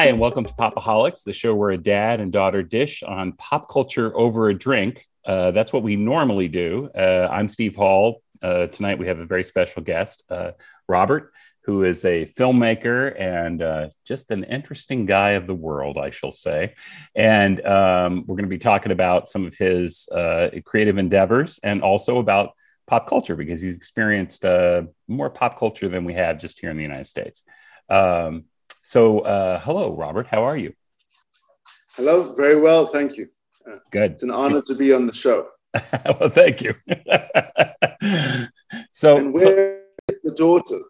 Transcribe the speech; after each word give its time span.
Hi, 0.00 0.06
and 0.06 0.18
welcome 0.18 0.46
to 0.46 0.54
Popaholics, 0.54 1.24
the 1.24 1.34
show 1.34 1.54
where 1.54 1.72
a 1.72 1.76
dad 1.76 2.20
and 2.20 2.32
daughter 2.32 2.62
dish 2.62 3.02
on 3.02 3.32
pop 3.32 3.68
culture 3.68 4.16
over 4.16 4.48
a 4.48 4.54
drink. 4.54 5.06
Uh, 5.26 5.50
that's 5.50 5.74
what 5.74 5.82
we 5.82 5.94
normally 5.94 6.48
do. 6.48 6.88
Uh, 6.96 7.28
I'm 7.30 7.48
Steve 7.48 7.76
Hall. 7.76 8.22
Uh, 8.40 8.68
tonight 8.68 8.98
we 8.98 9.08
have 9.08 9.18
a 9.18 9.26
very 9.26 9.44
special 9.44 9.82
guest, 9.82 10.24
uh, 10.30 10.52
Robert, 10.88 11.34
who 11.64 11.84
is 11.84 12.06
a 12.06 12.24
filmmaker 12.24 13.14
and 13.20 13.60
uh, 13.60 13.88
just 14.06 14.30
an 14.30 14.44
interesting 14.44 15.04
guy 15.04 15.32
of 15.32 15.46
the 15.46 15.54
world, 15.54 15.98
I 15.98 16.08
shall 16.08 16.32
say. 16.32 16.76
And 17.14 17.62
um, 17.66 18.24
we're 18.26 18.36
going 18.36 18.48
to 18.48 18.48
be 18.48 18.56
talking 18.56 18.92
about 18.92 19.28
some 19.28 19.44
of 19.44 19.54
his 19.56 20.08
uh, 20.08 20.48
creative 20.64 20.96
endeavors 20.96 21.60
and 21.62 21.82
also 21.82 22.20
about 22.20 22.52
pop 22.86 23.06
culture 23.06 23.36
because 23.36 23.60
he's 23.60 23.76
experienced 23.76 24.46
more 25.08 25.28
pop 25.28 25.58
culture 25.58 25.90
than 25.90 26.06
we 26.06 26.14
have 26.14 26.38
just 26.38 26.58
here 26.58 26.70
in 26.70 26.78
the 26.78 26.82
United 26.82 27.06
States. 27.06 27.42
Um, 27.90 28.44
so, 28.90 29.20
uh, 29.20 29.60
hello, 29.60 29.94
Robert. 29.94 30.26
How 30.26 30.42
are 30.42 30.56
you? 30.56 30.74
Hello. 31.94 32.32
Very 32.32 32.60
well. 32.60 32.86
Thank 32.86 33.16
you. 33.16 33.28
Uh, 33.64 33.76
Good. 33.92 34.10
It's 34.10 34.24
an 34.24 34.32
honor 34.32 34.62
to 34.62 34.74
be 34.74 34.92
on 34.92 35.06
the 35.06 35.12
show. 35.12 35.46
well, 36.18 36.28
thank 36.28 36.60
you. 36.60 36.74
so, 38.90 39.16
and 39.16 39.32
where 39.32 39.44
so, 39.44 39.78
is 40.08 40.18
the 40.24 40.34
daughter? 40.36 40.80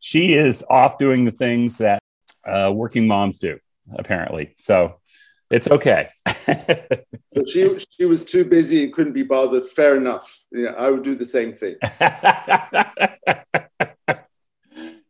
She 0.00 0.34
is 0.34 0.62
off 0.68 0.98
doing 0.98 1.24
the 1.24 1.30
things 1.30 1.78
that 1.78 2.02
uh, 2.46 2.72
working 2.74 3.06
moms 3.06 3.38
do, 3.38 3.58
apparently. 3.96 4.52
So, 4.58 5.00
it's 5.50 5.66
okay. 5.66 6.10
so 7.28 7.42
she 7.50 7.78
she 7.98 8.04
was 8.04 8.26
too 8.26 8.44
busy 8.44 8.84
and 8.84 8.92
couldn't 8.92 9.14
be 9.14 9.22
bothered. 9.22 9.64
Fair 9.64 9.96
enough. 9.96 10.44
Yeah, 10.52 10.72
I 10.76 10.90
would 10.90 11.04
do 11.04 11.14
the 11.14 11.24
same 11.24 11.54
thing. 11.54 11.76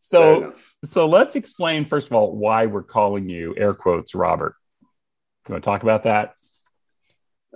So 0.09 0.55
so 0.85 1.07
let's 1.07 1.37
explain 1.37 1.85
first 1.85 2.07
of 2.07 2.15
all 2.15 2.35
why 2.35 2.67
we're 2.67 2.83
calling 2.83 3.29
you 3.29 3.55
air 3.57 3.75
quotes 3.75 4.15
Robert. 4.15 4.55
You 5.47 5.55
want 5.55 5.65
to 5.65 5.71
talk 5.71 5.83
about 5.83 6.03
that? 6.05 6.35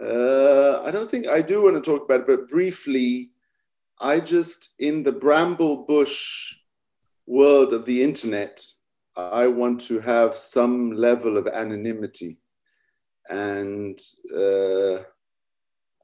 Uh, 0.00 0.83
I 0.83 0.91
don't 0.91 1.11
think 1.11 1.28
I 1.28 1.42
do 1.42 1.62
want 1.62 1.83
to 1.83 1.91
talk 1.91 2.05
about 2.05 2.20
it, 2.20 2.27
but 2.27 2.48
briefly, 2.48 3.30
I 4.00 4.20
just 4.20 4.75
in 4.78 5.03
the 5.03 5.12
bramble 5.12 5.86
bush 5.86 6.55
world 7.27 7.73
of 7.73 7.84
the 7.84 8.03
internet, 8.03 8.64
I 9.17 9.47
want 9.47 9.80
to 9.83 10.00
have 10.00 10.36
some 10.36 10.92
level 10.92 11.36
of 11.36 11.47
anonymity, 11.47 12.41
and 13.28 13.98
uh, 14.34 14.98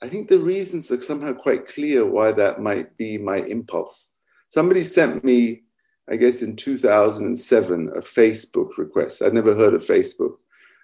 I 0.00 0.08
think 0.08 0.28
the 0.28 0.38
reasons 0.38 0.90
are 0.90 1.00
somehow 1.00 1.32
quite 1.32 1.66
clear 1.66 2.06
why 2.06 2.32
that 2.32 2.60
might 2.60 2.96
be 2.96 3.18
my 3.18 3.38
impulse. 3.38 4.14
Somebody 4.48 4.84
sent 4.84 5.24
me 5.24 5.64
I 6.10 6.16
guess 6.16 6.42
in 6.42 6.56
2007, 6.56 7.88
a 7.94 8.00
Facebook 8.00 8.78
request. 8.78 9.22
I'd 9.22 9.34
never 9.34 9.54
heard 9.54 9.74
of 9.74 9.84
Facebook. 9.84 10.36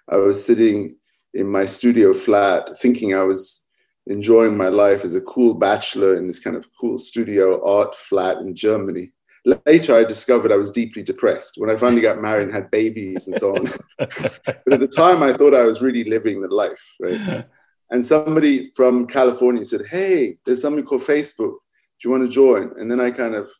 I 0.09 0.17
was 0.17 0.43
sitting 0.43 0.95
in 1.33 1.47
my 1.47 1.65
studio 1.65 2.13
flat 2.13 2.69
thinking 2.79 3.13
I 3.15 3.23
was 3.23 3.65
enjoying 4.07 4.55
my 4.55 4.69
life 4.69 5.03
as 5.03 5.15
a 5.15 5.21
cool 5.21 5.55
bachelor 5.55 6.15
in 6.15 6.27
this 6.27 6.39
kind 6.39 6.55
of 6.55 6.67
cool 6.79 6.97
studio 6.97 7.63
art 7.65 7.95
flat 7.95 8.37
in 8.37 8.55
Germany. 8.55 9.11
Later, 9.65 9.95
I 9.95 10.03
discovered 10.03 10.51
I 10.51 10.57
was 10.57 10.71
deeply 10.71 11.03
depressed 11.03 11.55
when 11.57 11.69
I 11.69 11.75
finally 11.75 12.01
got 12.01 12.21
married 12.21 12.43
and 12.43 12.53
had 12.53 12.71
babies 12.71 13.27
and 13.27 13.35
so 13.35 13.55
on. 13.55 13.65
but 13.99 14.73
at 14.73 14.79
the 14.79 14.87
time, 14.87 15.21
I 15.21 15.33
thought 15.33 15.53
I 15.53 15.63
was 15.63 15.81
really 15.81 16.03
living 16.03 16.41
the 16.41 16.47
life, 16.47 16.83
right? 16.99 17.45
And 17.91 18.03
somebody 18.03 18.65
from 18.75 19.05
California 19.05 19.63
said, 19.63 19.85
Hey, 19.87 20.37
there's 20.45 20.61
something 20.61 20.83
called 20.83 21.01
Facebook. 21.01 21.57
Do 21.99 22.05
you 22.05 22.09
want 22.09 22.23
to 22.23 22.29
join? 22.29 22.71
And 22.79 22.89
then 22.89 22.99
I 22.99 23.11
kind 23.11 23.35
of 23.35 23.51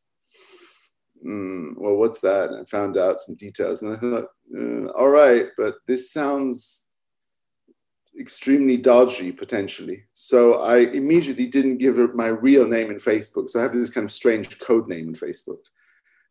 mm, 1.25 1.73
well, 1.77 1.95
what's 1.95 2.19
that? 2.19 2.51
And 2.51 2.61
I 2.61 2.63
found 2.65 2.97
out 2.97 3.19
some 3.19 3.35
details, 3.35 3.81
and 3.81 3.95
I 3.95 3.99
thought, 3.99 4.27
uh, 4.57 4.91
all 4.91 5.09
right, 5.09 5.47
but 5.57 5.75
this 5.87 6.11
sounds 6.11 6.87
extremely 8.19 8.77
dodgy 8.77 9.31
potentially. 9.31 10.03
So 10.13 10.61
I 10.61 10.77
immediately 10.77 11.47
didn't 11.47 11.79
give 11.79 11.97
my 12.15 12.27
real 12.27 12.65
name 12.65 12.89
in 12.89 12.97
Facebook. 12.97 13.49
So 13.49 13.59
I 13.59 13.63
have 13.63 13.73
this 13.73 13.89
kind 13.89 14.05
of 14.05 14.11
strange 14.11 14.57
code 14.59 14.87
name 14.87 15.09
in 15.09 15.15
Facebook. 15.15 15.59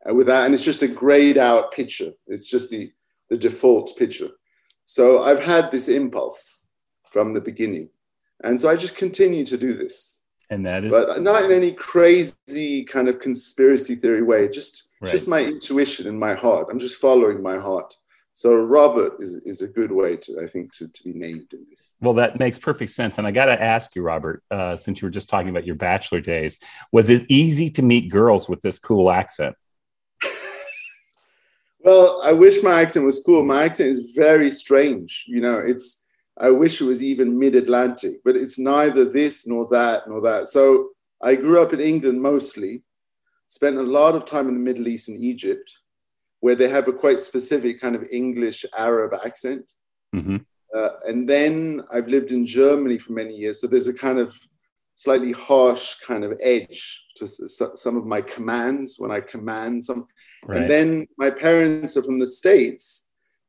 Uh, 0.08 0.14
with 0.14 0.26
that, 0.26 0.44
and 0.44 0.54
it's 0.54 0.64
just 0.64 0.82
a 0.82 0.88
grayed 0.88 1.38
out 1.38 1.72
picture. 1.72 2.12
It's 2.26 2.50
just 2.50 2.70
the 2.70 2.92
the 3.30 3.36
default 3.38 3.96
picture. 3.96 4.28
So 4.84 5.22
I've 5.22 5.42
had 5.42 5.70
this 5.70 5.88
impulse 5.88 6.70
from 7.10 7.32
the 7.32 7.40
beginning, 7.40 7.88
and 8.42 8.60
so 8.60 8.68
I 8.68 8.76
just 8.76 8.96
continue 8.96 9.46
to 9.46 9.56
do 9.56 9.72
this 9.72 10.23
and 10.54 10.64
that 10.64 10.84
is 10.84 10.92
but 10.92 11.20
not 11.20 11.44
in 11.44 11.50
any 11.50 11.72
crazy 11.72 12.84
kind 12.84 13.08
of 13.08 13.18
conspiracy 13.18 13.96
theory 13.96 14.22
way 14.22 14.48
just 14.48 14.90
right. 15.00 15.10
just 15.10 15.26
my 15.26 15.40
intuition 15.40 16.06
and 16.06 16.18
my 16.18 16.34
heart. 16.34 16.68
I'm 16.70 16.78
just 16.78 16.94
following 16.96 17.42
my 17.42 17.58
heart. 17.58 17.94
So 18.34 18.54
robert 18.54 19.20
is, 19.20 19.36
is 19.44 19.62
a 19.62 19.68
good 19.68 19.92
way 19.92 20.16
to 20.16 20.40
i 20.42 20.46
think 20.46 20.72
to, 20.76 20.88
to 20.88 21.02
be 21.02 21.12
named 21.12 21.52
in 21.52 21.66
this. 21.68 21.96
Well 22.00 22.14
that 22.14 22.38
makes 22.38 22.58
perfect 22.58 22.92
sense. 22.92 23.18
And 23.18 23.26
i 23.26 23.32
got 23.32 23.46
to 23.46 23.60
ask 23.60 23.94
you 23.96 24.02
robert 24.02 24.42
uh, 24.50 24.76
since 24.76 25.02
you 25.02 25.06
were 25.06 25.16
just 25.18 25.28
talking 25.28 25.50
about 25.50 25.66
your 25.66 25.76
bachelor 25.76 26.20
days 26.20 26.58
was 26.92 27.10
it 27.10 27.26
easy 27.28 27.68
to 27.70 27.82
meet 27.82 28.10
girls 28.10 28.48
with 28.48 28.62
this 28.62 28.78
cool 28.78 29.10
accent? 29.10 29.56
Well 31.80 32.22
i 32.24 32.32
wish 32.32 32.62
my 32.62 32.80
accent 32.80 33.04
was 33.04 33.22
cool. 33.26 33.44
My 33.44 33.64
accent 33.64 33.90
is 33.90 34.14
very 34.16 34.50
strange. 34.50 35.24
You 35.26 35.40
know 35.40 35.58
it's 35.58 36.03
I 36.38 36.50
wish 36.50 36.80
it 36.80 36.84
was 36.84 37.02
even 37.02 37.38
mid 37.38 37.54
Atlantic, 37.54 38.16
but 38.24 38.36
it's 38.36 38.58
neither 38.58 39.04
this 39.04 39.46
nor 39.46 39.68
that 39.70 40.08
nor 40.08 40.20
that. 40.22 40.48
So 40.48 40.90
I 41.22 41.36
grew 41.36 41.62
up 41.62 41.72
in 41.72 41.80
England 41.80 42.20
mostly, 42.20 42.82
spent 43.46 43.76
a 43.76 43.82
lot 43.82 44.14
of 44.14 44.24
time 44.24 44.48
in 44.48 44.54
the 44.54 44.60
Middle 44.60 44.88
East 44.88 45.08
and 45.08 45.18
Egypt, 45.18 45.72
where 46.40 46.54
they 46.54 46.68
have 46.68 46.88
a 46.88 46.92
quite 46.92 47.20
specific 47.20 47.80
kind 47.80 47.94
of 47.94 48.04
English 48.10 48.64
Arab 48.76 49.12
accent. 49.24 49.70
Mm-hmm. 50.14 50.36
Uh, 50.74 50.88
and 51.06 51.28
then 51.28 51.82
I've 51.92 52.08
lived 52.08 52.32
in 52.32 52.44
Germany 52.44 52.98
for 52.98 53.12
many 53.12 53.34
years. 53.36 53.60
So 53.60 53.68
there's 53.68 53.86
a 53.86 53.94
kind 53.94 54.18
of 54.18 54.38
slightly 54.96 55.32
harsh 55.32 55.94
kind 55.96 56.24
of 56.24 56.38
edge 56.40 57.04
to 57.16 57.26
some 57.26 57.96
of 57.96 58.06
my 58.06 58.20
commands 58.20 58.96
when 58.98 59.10
I 59.10 59.20
command 59.20 59.84
some. 59.84 60.06
Right. 60.44 60.60
And 60.60 60.70
then 60.70 61.06
my 61.16 61.30
parents 61.30 61.96
are 61.96 62.02
from 62.02 62.18
the 62.18 62.26
States. 62.26 63.03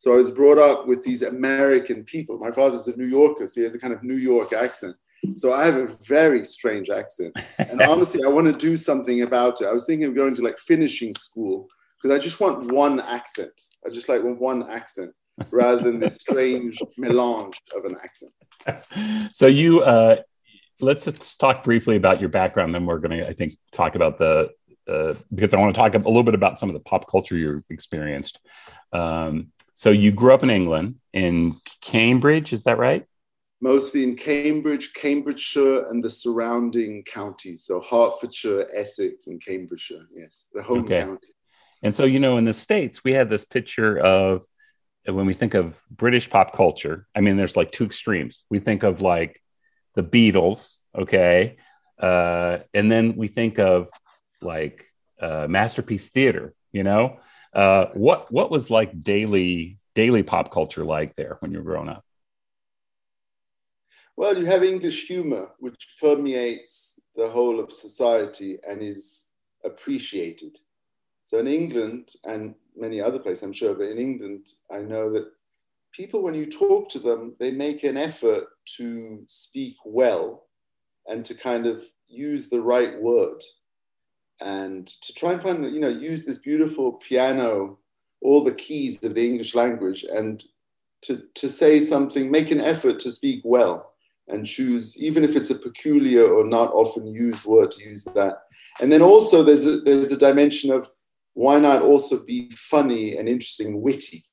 So 0.06 0.14
I 0.14 0.18
was 0.18 0.30
brought 0.30 0.60
up 0.60 0.86
with 0.86 1.04
these 1.04 1.24
American 1.24 2.04
people. 2.04 2.38
My 2.38 2.52
father's 2.52 2.88
a 2.88 2.96
New 2.96 3.08
Yorker, 3.08 3.48
so 3.48 3.60
he 3.60 3.64
has 3.64 3.74
a 3.74 3.80
kind 3.80 3.92
of 3.92 4.04
New 4.04 4.18
York 4.18 4.54
accent. 4.54 4.96
So 5.36 5.52
I 5.52 5.66
have 5.66 5.78
a 5.78 5.88
very 6.08 6.46
strange 6.46 6.92
accent. 6.92 7.36
And 7.58 7.82
honestly, 7.90 8.24
I 8.24 8.28
want 8.28 8.46
to 8.46 8.54
do 8.54 8.78
something 8.78 9.24
about 9.24 9.62
it. 9.62 9.66
I 9.66 9.74
was 9.74 9.88
thinking 9.88 10.08
of 10.08 10.14
going 10.14 10.36
to 10.36 10.44
like 10.44 10.60
finishing 10.60 11.12
school 11.16 11.68
because 11.98 12.16
I 12.16 12.22
just 12.22 12.40
want 12.40 12.72
one 12.72 13.00
accent. 13.00 13.60
I 13.84 13.90
just 13.90 14.08
like 14.08 14.22
one 14.22 14.70
accent 14.70 15.12
rather 15.50 15.82
than 15.82 16.00
this 16.00 16.18
strange 16.18 16.78
melange 17.00 17.60
of 17.76 17.86
an 17.86 17.98
accent. 18.04 18.32
So 19.32 19.48
you, 19.48 19.82
uh, 19.82 20.18
let's 20.82 21.06
just 21.06 21.40
talk 21.40 21.64
briefly 21.64 21.96
about 21.96 22.20
your 22.20 22.30
background. 22.30 22.76
Then 22.76 22.86
we're 22.86 23.00
going 23.00 23.18
to, 23.18 23.28
I 23.28 23.34
think, 23.34 23.54
talk 23.72 23.96
about 23.96 24.20
the 24.20 24.52
uh, 24.88 25.16
because 25.34 25.56
I 25.56 25.58
want 25.58 25.74
to 25.74 25.82
talk 25.82 25.96
a 25.96 25.98
little 25.98 26.22
bit 26.22 26.36
about 26.36 26.60
some 26.60 26.70
of 26.70 26.74
the 26.74 26.80
pop 26.80 27.10
culture 27.10 27.36
you 27.36 27.60
experienced. 27.72 28.40
Um, 28.94 29.48
so 29.76 29.92
you 29.92 30.14
grew 30.14 30.34
up 30.34 30.42
in 30.42 30.50
England, 30.50 30.96
in 31.14 31.58
Cambridge, 31.82 32.54
is 32.54 32.64
that 32.64 32.78
right? 32.78 33.06
Mostly 33.62 34.04
in 34.04 34.16
Cambridge, 34.16 34.94
Cambridgeshire, 34.94 35.90
and 35.90 36.02
the 36.02 36.10
surrounding 36.10 37.04
counties. 37.04 37.66
So 37.66 37.82
Hertfordshire, 37.82 38.68
Essex, 38.74 39.28
and 39.28 39.44
Cambridgeshire. 39.44 40.06
Yes, 40.14 40.48
the 40.54 40.64
home 40.64 40.86
okay. 40.86 41.02
counties. 41.02 41.32
And 41.84 41.94
so, 41.94 42.06
you 42.06 42.20
know, 42.20 42.38
in 42.38 42.46
the 42.46 42.54
States, 42.54 43.04
we 43.04 43.12
have 43.12 43.30
this 43.30 43.44
picture 43.44 43.98
of 43.98 44.46
when 45.06 45.26
we 45.26 45.34
think 45.34 45.54
of 45.54 45.82
British 45.92 46.30
pop 46.30 46.54
culture, 46.54 47.06
I 47.14 47.22
mean, 47.22 47.36
there's 47.36 47.58
like 47.58 47.72
two 47.72 47.86
extremes. 47.86 48.46
We 48.50 48.60
think 48.60 48.84
of 48.84 49.02
like 49.02 49.42
the 49.94 50.04
Beatles, 50.04 50.78
okay? 50.98 51.58
Uh, 52.00 52.60
and 52.74 52.90
then 52.90 53.16
we 53.16 53.28
think 53.28 53.60
of 53.60 53.90
like 54.42 54.86
uh, 55.20 55.48
Masterpiece 55.50 56.10
Theater, 56.10 56.54
you 56.72 56.84
know? 56.84 57.20
Uh, 57.56 57.88
what 57.94 58.30
what 58.32 58.52
was 58.52 58.70
like 58.70 59.00
daily 59.00 59.80
daily 59.96 60.22
pop 60.22 60.52
culture 60.52 60.84
like 60.84 61.16
there 61.16 61.38
when 61.40 61.52
you 61.52 61.60
were 61.60 61.64
growing 61.64 61.88
up? 61.88 62.04
Well, 64.18 64.38
you 64.38 64.46
have 64.46 64.64
English 64.64 65.08
humor, 65.08 65.52
which 65.60 65.96
permeates 66.00 67.00
the 67.16 67.30
whole 67.30 67.60
of 67.60 67.72
society 67.72 68.60
and 68.68 68.82
is 68.82 69.30
appreciated. 69.64 70.58
So 71.24 71.40
in 71.40 71.48
England 71.48 72.12
and 72.26 72.56
many 72.76 73.02
other 73.02 73.20
places, 73.20 73.44
I'm 73.44 73.54
sure, 73.54 73.74
but 73.74 73.90
in 73.90 73.98
England, 73.98 74.48
I 74.72 74.80
know 74.80 75.12
that 75.14 75.32
people, 75.94 76.22
when 76.22 76.36
you 76.36 76.46
talk 76.46 76.90
to 76.90 77.00
them, 77.00 77.36
they 77.40 77.52
make 77.52 77.84
an 77.84 77.98
effort 77.98 78.46
to 78.78 79.24
speak 79.28 79.76
well 79.86 80.48
and 81.08 81.26
to 81.26 81.34
kind 81.34 81.66
of 81.66 81.84
use 82.08 82.50
the 82.50 82.62
right 82.62 83.02
word 83.02 83.42
and 84.42 84.88
to 84.88 85.14
try 85.14 85.34
and 85.34 85.42
find, 85.42 85.74
you 85.74 85.80
know, 85.80 85.90
use 85.90 86.26
this 86.26 86.40
beautiful 86.40 86.94
piano, 86.94 87.78
all 88.22 88.44
the 88.44 88.54
keys 88.54 89.04
of 89.04 89.16
the 89.16 89.26
English 89.26 89.56
language, 89.56 90.04
and 90.04 90.44
to, 91.04 91.24
to 91.36 91.50
say 91.50 91.82
something, 91.82 92.30
make 92.32 92.52
an 92.52 92.62
effort 92.62 93.00
to 93.00 93.12
speak 93.12 93.42
well 93.44 93.94
and 94.28 94.46
choose, 94.46 94.98
even 94.98 95.24
if 95.24 95.36
it's 95.36 95.52
a 95.52 95.60
peculiar 95.60 96.28
or 96.28 96.46
not 96.46 96.74
often 96.74 97.08
used 97.08 97.46
word, 97.46 97.72
to 97.72 97.84
use 97.84 98.04
that. 98.04 98.40
And 98.82 98.92
then 98.92 99.02
also 99.02 99.44
there's 99.44 99.66
a, 99.66 99.78
there's 99.82 100.12
a 100.12 100.18
dimension 100.18 100.72
of 100.72 100.90
why 101.36 101.60
not 101.60 101.82
also 101.82 102.24
be 102.24 102.50
funny 102.56 103.18
and 103.18 103.30
interesting 103.30 103.82
witty? 103.82 104.24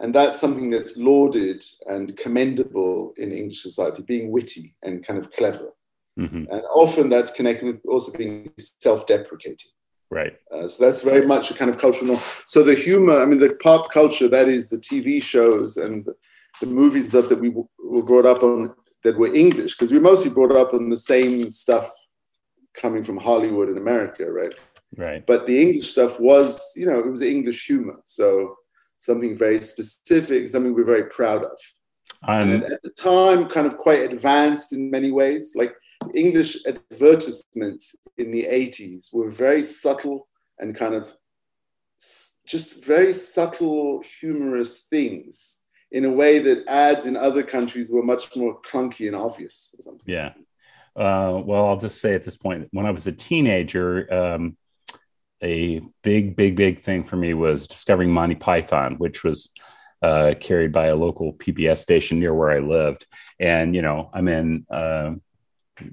And 0.00 0.14
that's 0.14 0.40
something 0.40 0.70
that's 0.70 0.96
lauded 0.96 1.64
and 1.86 2.16
commendable 2.16 3.12
in 3.16 3.32
English 3.32 3.62
society, 3.62 4.02
being 4.02 4.30
witty 4.30 4.74
and 4.82 5.04
kind 5.04 5.18
of 5.18 5.32
clever. 5.32 5.70
Mm-hmm. 6.18 6.50
And 6.50 6.62
often 6.74 7.08
that's 7.08 7.30
connected 7.30 7.66
with 7.66 7.80
also 7.86 8.16
being 8.16 8.50
self 8.58 9.06
deprecating. 9.06 9.70
Right. 10.10 10.38
Uh, 10.50 10.66
so 10.66 10.84
that's 10.84 11.02
very 11.02 11.26
much 11.26 11.50
a 11.50 11.54
kind 11.54 11.70
of 11.70 11.78
cultural 11.78 12.12
norm. 12.12 12.20
So 12.46 12.62
the 12.62 12.74
humor, 12.74 13.20
I 13.20 13.26
mean, 13.26 13.38
the 13.38 13.54
pop 13.62 13.92
culture, 13.92 14.28
that 14.28 14.48
is 14.48 14.68
the 14.68 14.78
TV 14.78 15.22
shows 15.22 15.76
and 15.76 16.04
the, 16.04 16.14
the 16.60 16.66
movies 16.66 17.10
stuff 17.10 17.28
that 17.28 17.40
we 17.40 17.48
w- 17.48 17.68
were 17.78 18.02
brought 18.02 18.24
up 18.24 18.42
on 18.42 18.74
that 19.04 19.18
were 19.18 19.32
English, 19.34 19.76
because 19.76 19.92
we 19.92 20.00
mostly 20.00 20.30
brought 20.30 20.50
up 20.50 20.74
on 20.74 20.88
the 20.88 20.96
same 20.96 21.50
stuff 21.50 21.88
coming 22.74 23.04
from 23.04 23.16
Hollywood 23.16 23.68
in 23.68 23.76
America, 23.76 24.30
right? 24.30 24.54
Right. 24.96 25.24
But 25.24 25.46
the 25.46 25.60
English 25.60 25.90
stuff 25.90 26.18
was, 26.18 26.72
you 26.74 26.86
know, 26.86 26.98
it 26.98 27.06
was 27.06 27.20
English 27.20 27.66
humor. 27.66 28.00
So 28.06 28.56
something 28.96 29.36
very 29.36 29.60
specific, 29.60 30.48
something 30.48 30.74
we're 30.74 30.84
very 30.84 31.04
proud 31.04 31.44
of. 31.44 31.58
Um, 32.26 32.50
and 32.50 32.64
at 32.64 32.82
the 32.82 32.90
time, 32.90 33.46
kind 33.46 33.66
of 33.66 33.76
quite 33.76 34.10
advanced 34.10 34.72
in 34.72 34.90
many 34.90 35.12
ways. 35.12 35.52
Like 35.54 35.74
English 36.14 36.58
advertisements 36.66 37.96
in 38.16 38.30
the 38.30 38.44
80s 38.44 39.12
were 39.12 39.30
very 39.30 39.62
subtle 39.62 40.28
and 40.58 40.74
kind 40.74 40.94
of 40.94 41.14
just 42.46 42.84
very 42.84 43.12
subtle, 43.12 44.02
humorous 44.20 44.80
things 44.82 45.64
in 45.90 46.04
a 46.04 46.10
way 46.10 46.38
that 46.38 46.66
ads 46.68 47.06
in 47.06 47.16
other 47.16 47.42
countries 47.42 47.90
were 47.90 48.02
much 48.02 48.34
more 48.36 48.60
clunky 48.60 49.06
and 49.06 49.16
obvious 49.16 49.74
or 49.78 49.82
something. 49.82 50.12
Yeah. 50.12 50.32
Uh, 50.94 51.40
well, 51.44 51.66
I'll 51.66 51.76
just 51.76 52.00
say 52.00 52.14
at 52.14 52.24
this 52.24 52.36
point, 52.36 52.68
when 52.72 52.86
I 52.86 52.90
was 52.90 53.06
a 53.06 53.12
teenager, 53.12 54.12
um, 54.12 54.56
a 55.42 55.80
big, 56.02 56.34
big, 56.36 56.56
big 56.56 56.80
thing 56.80 57.04
for 57.04 57.16
me 57.16 57.34
was 57.34 57.66
discovering 57.66 58.10
Monty 58.10 58.34
Python, 58.34 58.96
which 58.96 59.22
was 59.22 59.50
uh, 60.02 60.34
carried 60.40 60.72
by 60.72 60.86
a 60.86 60.96
local 60.96 61.32
PBS 61.34 61.78
station 61.78 62.18
near 62.18 62.34
where 62.34 62.50
I 62.50 62.58
lived. 62.58 63.06
And, 63.38 63.74
you 63.74 63.82
know, 63.82 64.10
I'm 64.12 64.28
in 64.28 64.66
uh, 64.70 65.14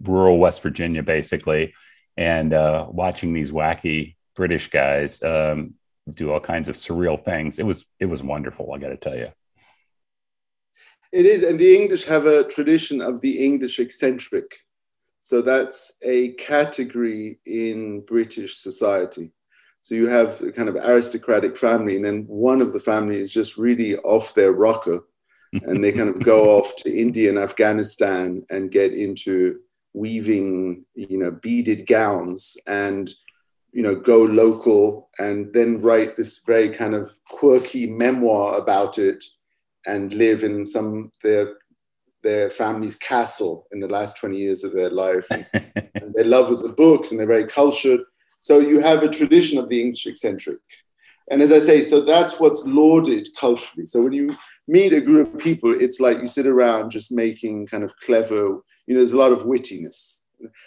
rural 0.02 0.38
West 0.38 0.62
Virginia, 0.62 1.04
basically, 1.04 1.74
and 2.18 2.54
uh, 2.54 2.86
watching 2.90 3.34
these 3.34 3.52
wacky 3.52 4.16
British 4.36 4.70
guys 4.70 5.22
um, 5.24 5.76
do 6.10 6.32
all 6.32 6.40
kinds 6.40 6.68
of 6.68 6.76
surreal 6.76 7.24
things. 7.24 7.60
It 7.60 7.66
was 7.66 7.86
it 8.00 8.06
was 8.06 8.22
wonderful. 8.22 8.74
I 8.74 8.78
got 8.78 8.90
to 8.90 8.98
tell 8.98 9.16
you. 9.16 9.30
It 11.12 11.26
is, 11.26 11.44
and 11.44 11.60
the 11.60 11.76
English 11.76 12.06
have 12.06 12.26
a 12.26 12.44
tradition 12.44 13.02
of 13.02 13.22
the 13.22 13.44
English 13.44 13.80
eccentric. 13.80 14.54
So 15.22 15.42
that's 15.42 15.98
a 16.04 16.34
category 16.34 17.40
in 17.46 18.02
British 18.02 18.58
society. 18.58 19.32
So 19.82 19.96
you 19.96 20.08
have 20.08 20.42
a 20.42 20.52
kind 20.52 20.68
of 20.68 20.76
aristocratic 20.76 21.58
family, 21.58 21.96
and 21.96 22.04
then 22.04 22.26
one 22.28 22.62
of 22.62 22.74
the 22.74 22.80
family 22.80 23.18
is 23.18 23.34
just 23.34 23.58
really 23.58 23.96
off 23.98 24.34
their 24.34 24.52
rocker, 24.52 25.02
and 25.54 25.84
they 25.84 25.92
kind 25.92 26.10
of 26.10 26.24
go 26.24 26.50
off 26.58 26.76
to 26.78 26.92
India 26.94 27.30
and 27.30 27.40
Afghanistan 27.40 28.44
and 28.50 28.72
get 28.72 28.94
into 28.94 29.60
weaving, 29.96 30.86
you 30.94 31.18
know, 31.18 31.32
beaded 31.32 31.88
gowns 31.88 32.58
and, 32.68 33.10
you 33.72 33.82
know, 33.82 33.96
go 33.96 34.24
local 34.24 35.10
and 35.20 35.54
then 35.54 35.82
write 35.82 36.18
this 36.18 36.40
very 36.46 36.70
kind 36.70 36.94
of 36.94 37.12
quirky 37.30 37.88
memoir 37.88 38.58
about 38.58 38.98
it 38.98 39.24
and 39.88 40.14
live 40.14 40.44
in 40.44 40.66
some 40.66 41.12
their 41.24 41.58
their 42.24 42.50
family's 42.50 42.96
castle 42.96 43.68
in 43.72 43.80
the 43.80 43.88
last 43.88 44.18
20 44.18 44.36
years 44.36 44.64
of 44.64 44.74
their 44.74 44.90
life. 44.90 45.28
And, 45.30 45.48
and 45.54 46.14
their 46.16 46.26
love 46.26 46.50
was 46.50 46.64
the 46.64 46.70
books 46.70 47.12
and 47.12 47.20
they're 47.20 47.28
very 47.28 47.46
cultured. 47.46 48.02
So 48.40 48.60
you 48.60 48.80
have 48.80 49.04
a 49.04 49.10
tradition 49.10 49.60
of 49.60 49.70
the 49.70 49.80
English 49.80 50.08
eccentric. 50.08 50.58
And 51.32 51.42
as 51.42 51.52
I 51.52 51.60
say, 51.60 51.82
so 51.82 52.02
that's 52.02 52.40
what's 52.40 52.66
lauded 52.66 53.30
culturally. 53.38 53.86
So 53.86 54.02
when 54.02 54.14
you 54.14 54.36
meet 54.68 54.94
a 54.94 55.02
group 55.02 55.34
of 55.34 55.40
people, 55.40 55.74
it's 55.74 56.00
like 56.00 56.20
you 56.22 56.28
sit 56.28 56.46
around 56.46 56.92
just 56.92 57.12
making 57.12 57.68
kind 57.68 57.84
of 57.84 57.96
clever, 57.98 58.62
you 58.86 58.94
know, 58.94 58.98
there's 58.98 59.14
a 59.14 59.18
lot 59.18 59.32
of 59.32 59.40
wittiness. 59.40 60.22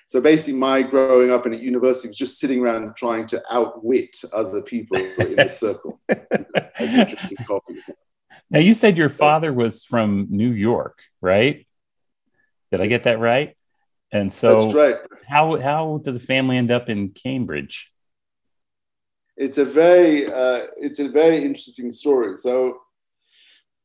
So 0.06 0.20
basically, 0.20 0.58
my 0.58 0.82
growing 0.82 1.31
up 1.31 1.46
in 1.46 1.55
a 1.55 1.56
university 1.56 2.08
was 2.08 2.19
just 2.19 2.38
sitting 2.38 2.60
around 2.60 2.96
trying 2.96 3.26
to 3.28 3.43
outwit 3.50 4.16
other 4.32 4.62
people 4.62 4.96
in 4.96 5.37
the 5.37 5.49
circle 5.49 6.00
as 6.08 6.93
you're 6.93 7.05
drinking 7.05 7.37
coffee. 7.46 7.78
Now, 8.50 8.60
you 8.60 8.75
said 8.75 8.96
your 8.96 9.10
father 9.10 9.49
that's, 9.49 9.58
was 9.58 9.84
from 9.84 10.26
New 10.31 10.50
York, 10.50 10.99
right? 11.20 11.66
Did 12.72 12.81
I 12.81 12.87
get 12.87 13.05
that 13.05 13.19
right? 13.19 13.56
And 14.10 14.32
so, 14.32 14.55
that's 14.56 14.75
right. 14.75 14.96
How 15.28 15.60
how 15.60 16.00
did 16.02 16.14
the 16.14 16.20
family 16.20 16.56
end 16.56 16.70
up 16.70 16.88
in 16.88 17.10
Cambridge? 17.10 17.90
It's 19.38 19.58
a 19.58 19.64
very 19.64 20.26
uh, 20.26 20.67
it's 20.76 20.99
a 20.99 21.08
very 21.08 21.38
interesting 21.44 21.93
story. 21.93 22.37
So, 22.37 22.79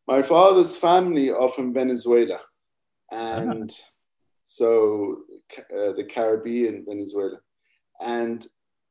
my 0.07 0.23
father's 0.23 0.75
family 0.75 1.29
are 1.31 1.47
from 1.47 1.73
Venezuela, 1.73 2.39
and 3.11 3.69
uh-huh. 3.69 3.83
so 4.43 5.19
uh, 5.57 5.93
the 5.93 6.05
Caribbean, 6.09 6.85
Venezuela, 6.89 7.37
and 8.01 8.47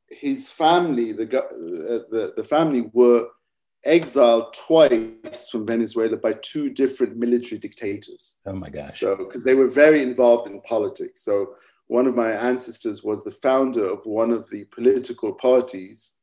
his 0.09 0.49
family, 0.49 1.11
the 1.11 1.25
uh, 1.25 2.09
the 2.09 2.33
the 2.37 2.43
family 2.43 2.89
were 2.93 3.27
exiled 3.85 4.53
twice 4.53 5.49
from 5.51 5.67
Venezuela 5.67 6.15
by 6.15 6.33
two 6.41 6.73
different 6.73 7.17
military 7.17 7.59
dictators. 7.59 8.37
Oh 8.45 8.53
my 8.53 8.69
gosh. 8.69 9.01
So, 9.01 9.17
because 9.17 9.43
they 9.43 9.55
were 9.55 9.67
very 9.67 10.01
involved 10.01 10.47
in 10.47 10.61
politics. 10.61 11.25
So, 11.25 11.55
one 11.87 12.07
of 12.07 12.15
my 12.15 12.31
ancestors 12.31 13.03
was 13.03 13.23
the 13.23 13.31
founder 13.31 13.85
of 13.85 14.05
one 14.05 14.31
of 14.31 14.49
the 14.49 14.63
political 14.65 15.33
parties, 15.33 16.19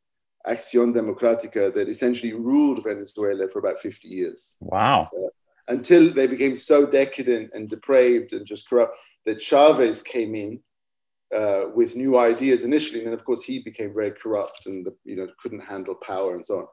Acción 0.47 0.95
Democrática, 0.95 1.73
that 1.75 1.89
essentially 1.89 2.33
ruled 2.33 2.83
Venezuela 2.83 3.49
for 3.49 3.59
about 3.59 3.79
50 3.79 4.09
years. 4.09 4.57
Wow. 4.61 5.11
Uh, 5.17 5.29
until 5.69 6.11
they 6.11 6.27
became 6.27 6.57
so 6.57 6.87
decadent 6.87 7.51
and 7.55 7.69
depraved 7.69 8.33
and 8.33 8.47
just 8.47 8.69
corrupt 8.69 8.97
that 9.25 9.41
Chavez 9.41 10.03
came 10.03 10.35
in 10.35 10.61
uh, 11.35 11.67
with 11.75 11.95
new 11.95 12.19
ideas 12.19 12.65
initially, 12.65 12.99
and 12.99 13.07
then 13.07 13.15
of 13.15 13.25
course 13.25 13.43
he 13.43 13.61
became 13.61 13.95
very 13.95 14.11
corrupt 14.11 14.67
and 14.67 14.85
the, 14.85 14.95
you 15.05 15.17
know 15.17 15.29
couldn't 15.39 15.61
handle 15.61 15.95
power 15.95 16.35
and 16.35 16.45
so 16.45 16.59
on. 16.59 16.67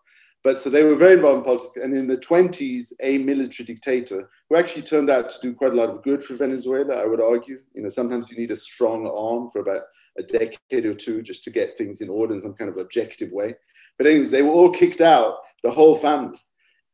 But 0.44 0.60
so 0.60 0.69
they 0.69 0.84
were 0.84 0.95
very 0.95 1.13
involved 1.13 1.39
in 1.39 1.44
politics. 1.44 1.78
And 1.78 1.95
in 1.95 2.07
the 2.07 2.18
20s, 2.18 2.94
a 3.01 3.17
military 3.17 3.65
dictator 3.65 4.29
who 4.50 4.56
actually 4.56 4.84
turned 4.84 5.10
out 5.10 5.29
to 5.29 5.41
do 5.41 5.53
quite 5.53 5.74
a 5.74 5.75
lot 5.75 5.89
of 5.89 6.03
good 6.03 6.24
for 6.24 6.36
Venezuela, 6.36 6.96
I 6.96 7.06
would 7.06 7.22
argue. 7.22 7.60
You 7.74 7.84
know, 7.84 7.89
sometimes 7.89 8.29
you 8.29 8.38
need 8.38 8.51
a 8.51 8.56
strong 8.56 9.08
arm 9.08 9.50
for 9.50 9.60
about 9.60 9.84
a 10.17 10.24
decade 10.24 10.86
or 10.86 10.94
two 10.94 11.22
just 11.22 11.44
to 11.44 11.50
get 11.50 11.77
things 11.77 12.01
in 12.01 12.10
order 12.10 12.34
in 12.34 12.41
some 12.41 12.53
kind 12.53 12.70
of 12.70 12.77
objective 12.77 13.32
way. 13.32 13.56
But, 13.98 14.08
anyways, 14.08 14.32
they 14.32 14.44
were 14.44 14.51
all 14.51 14.70
kicked 14.70 15.01
out, 15.01 15.38
the 15.63 15.72
whole 15.72 15.96
family. 15.96 16.39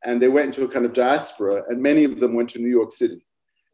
And 0.04 0.20
they 0.20 0.28
went 0.28 0.46
into 0.46 0.64
a 0.64 0.68
kind 0.68 0.84
of 0.84 0.92
diaspora, 0.92 1.64
and 1.68 1.82
many 1.82 2.04
of 2.04 2.20
them 2.20 2.34
went 2.34 2.50
to 2.50 2.58
New 2.58 2.68
York 2.68 2.92
City. 2.92 3.24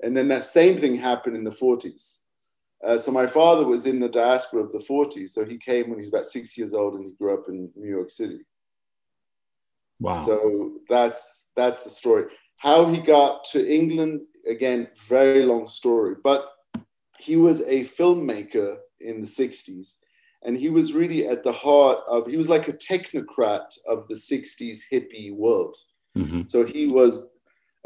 And 0.03 0.17
then 0.17 0.29
that 0.29 0.47
same 0.47 0.79
thing 0.79 0.95
happened 0.97 1.37
in 1.37 1.45
the 1.45 1.50
40s. 1.50 2.19
Uh, 2.85 2.97
so 2.97 3.11
my 3.11 3.27
father 3.27 3.67
was 3.67 3.87
in 3.87 4.00
the 4.00 4.09
diaspora 4.09 4.62
of 4.62 4.73
the 4.73 4.79
40s. 4.79 5.31
So 5.31 5.45
he 5.45 5.59
came 5.59 5.89
when 5.89 5.99
he 5.99 6.03
was 6.03 6.09
about 6.09 6.27
six 6.27 6.57
years 6.57 6.73
old 6.73 6.95
and 6.95 7.05
he 7.05 7.12
grew 7.12 7.35
up 7.35 7.49
in 7.49 7.71
New 7.77 7.89
York 7.89 8.11
City. 8.11 8.41
Wow. 10.00 10.14
So 10.14 10.73
that's 10.88 11.50
that's 11.57 11.83
the 11.83 11.90
story. 11.90 12.25
How 12.57 12.87
he 12.87 13.00
got 13.00 13.45
to 13.52 13.73
England, 13.73 14.23
again, 14.47 14.88
very 15.09 15.45
long 15.45 15.66
story. 15.66 16.16
But 16.23 16.47
he 17.19 17.37
was 17.37 17.61
a 17.62 17.83
filmmaker 17.83 18.78
in 19.00 19.21
the 19.21 19.26
60s. 19.26 19.99
And 20.42 20.57
he 20.57 20.71
was 20.71 20.95
really 20.95 21.26
at 21.26 21.42
the 21.42 21.52
heart 21.52 21.99
of, 22.09 22.26
he 22.26 22.38
was 22.38 22.49
like 22.49 22.69
a 22.69 22.73
technocrat 22.73 23.66
of 23.87 24.09
the 24.09 24.14
60s 24.14 24.80
hippie 24.90 25.35
world. 25.35 25.76
Mm-hmm. 26.16 26.42
So 26.47 26.64
he 26.64 26.87
was 26.87 27.35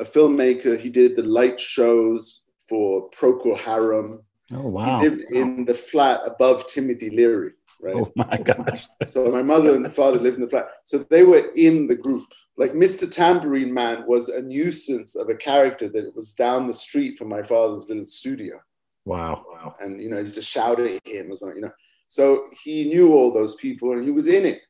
a 0.01 0.05
filmmaker. 0.05 0.79
He 0.79 0.89
did 0.89 1.17
the 1.17 1.25
light 1.25 1.59
shows 1.59 2.43
for 2.69 3.11
Procol 3.11 3.59
Harum. 3.59 4.23
Oh, 4.53 4.69
wow. 4.69 5.01
He 5.01 5.09
lived 5.09 5.23
in 5.33 5.65
the 5.65 5.75
flat 5.75 6.21
above 6.25 6.67
Timothy 6.69 7.11
Leary 7.11 7.53
right? 7.81 7.95
Oh 7.97 8.13
my 8.17 8.37
gosh. 8.45 8.87
so 9.03 9.31
my 9.31 9.43
mother 9.43 9.75
and 9.75 9.93
father 9.93 10.19
lived 10.19 10.37
in 10.37 10.43
the 10.43 10.49
flat. 10.49 10.67
So 10.85 10.99
they 11.11 11.25
were 11.25 11.51
in 11.57 11.87
the 11.87 11.95
group. 11.95 12.27
Like 12.57 12.73
Mr. 12.73 13.11
Tambourine 13.11 13.73
Man 13.73 14.05
was 14.07 14.29
a 14.29 14.43
nuisance 14.43 15.17
of 15.17 15.29
a 15.29 15.35
character 15.35 15.89
that 15.89 16.15
was 16.15 16.33
down 16.33 16.67
the 16.67 16.75
street 16.75 17.19
from 17.19 17.29
my 17.29 17.43
father's 17.43 17.89
little 17.89 18.05
studio. 18.05 18.61
Wow. 19.05 19.45
Wow. 19.51 19.75
And 19.81 20.01
you 20.01 20.09
know, 20.09 20.17
he 20.17 20.23
used 20.23 20.37
to 20.37 20.43
shout 20.43 20.81
at 20.81 21.07
him 21.07 21.31
or 21.31 21.37
something, 21.37 21.57
you 21.57 21.63
know. 21.63 21.73
So 22.09 22.47
he 22.63 22.85
knew 22.85 23.15
all 23.15 23.33
those 23.33 23.55
people 23.57 23.93
and 23.93 24.05
he 24.05 24.11
was 24.11 24.27
in 24.27 24.45
it. 24.47 24.61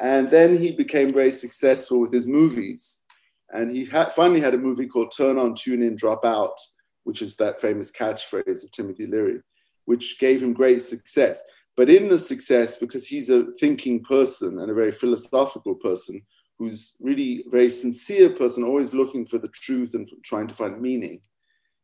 And 0.00 0.30
then 0.30 0.56
he 0.56 0.72
became 0.72 1.12
very 1.12 1.30
successful 1.30 2.00
with 2.00 2.12
his 2.12 2.26
movies. 2.26 3.02
And 3.50 3.72
he 3.72 3.84
ha- 3.84 4.10
finally 4.10 4.40
had 4.40 4.54
a 4.54 4.58
movie 4.58 4.86
called 4.86 5.12
Turn 5.16 5.38
On, 5.38 5.54
Tune 5.54 5.82
In, 5.82 5.96
Drop 5.96 6.24
Out, 6.24 6.56
which 7.04 7.22
is 7.22 7.36
that 7.36 7.60
famous 7.60 7.90
catchphrase 7.90 8.64
of 8.64 8.72
Timothy 8.72 9.06
Leary, 9.06 9.40
which 9.86 10.18
gave 10.18 10.42
him 10.42 10.52
great 10.52 10.82
success. 10.82 11.42
But 11.78 11.88
in 11.88 12.08
the 12.08 12.18
success, 12.18 12.76
because 12.76 13.06
he's 13.06 13.30
a 13.30 13.52
thinking 13.60 14.02
person 14.02 14.58
and 14.58 14.68
a 14.68 14.74
very 14.74 14.90
philosophical 14.90 15.76
person, 15.76 16.20
who's 16.58 16.96
really 17.00 17.44
a 17.46 17.50
very 17.50 17.70
sincere 17.70 18.30
person, 18.30 18.64
always 18.64 18.92
looking 18.92 19.24
for 19.24 19.38
the 19.38 19.46
truth 19.46 19.94
and 19.94 20.10
trying 20.24 20.48
to 20.48 20.54
find 20.54 20.82
meaning, 20.82 21.20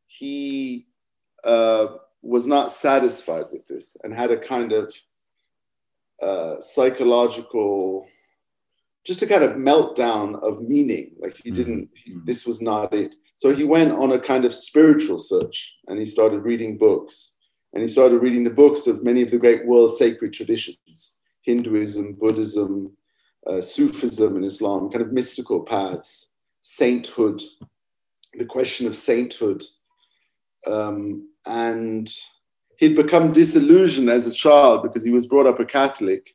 he 0.09 0.89
uh, 1.45 1.87
was 2.23 2.45
not 2.45 2.73
satisfied 2.73 3.45
with 3.53 3.65
this 3.67 3.97
and 4.03 4.13
had 4.13 4.33
a 4.33 4.37
kind 4.37 4.73
of 4.73 4.93
uh, 6.21 6.61
psychological 6.61 8.09
just 9.07 9.23
a 9.23 9.27
kind 9.27 9.45
of 9.45 9.53
meltdown 9.53 10.43
of 10.43 10.63
meaning. 10.63 11.13
Like 11.21 11.37
he 11.45 11.51
didn't, 11.51 11.91
he, 11.95 12.17
this 12.25 12.47
was 12.47 12.63
not 12.63 12.95
it. 12.95 13.15
So 13.37 13.55
he 13.55 13.63
went 13.63 13.93
on 13.93 14.13
a 14.13 14.19
kind 14.19 14.47
of 14.47 14.55
spiritual 14.55 15.19
search 15.19 15.77
and 15.87 15.99
he 15.99 16.07
started 16.07 16.41
reading 16.41 16.79
books. 16.79 17.34
And 17.75 17.83
he 17.83 17.89
started 17.89 18.23
reading 18.23 18.45
the 18.45 18.51
books 18.51 18.87
of 18.87 19.05
many 19.05 19.21
of 19.21 19.31
the 19.31 19.39
great 19.39 19.67
world 19.67 19.93
sacred 19.93 20.33
traditions 20.33 21.19
Hinduism, 21.43 22.15
Buddhism, 22.15 22.97
uh, 23.47 23.61
Sufism, 23.61 24.37
and 24.37 24.45
Islam, 24.47 24.91
kind 24.91 25.03
of 25.03 25.13
mystical 25.13 25.61
paths, 25.61 26.37
sainthood, 26.63 27.43
the 28.33 28.47
question 28.47 28.87
of 28.87 28.97
sainthood. 28.97 29.63
Um, 30.67 31.29
and 31.45 32.11
he'd 32.79 32.97
become 32.97 33.35
disillusioned 33.35 34.09
as 34.09 34.27
a 34.27 34.33
child 34.33 34.83
because 34.83 35.05
he 35.05 35.11
was 35.11 35.27
brought 35.27 35.47
up 35.47 35.61
a 35.61 35.67
Catholic 35.67 36.35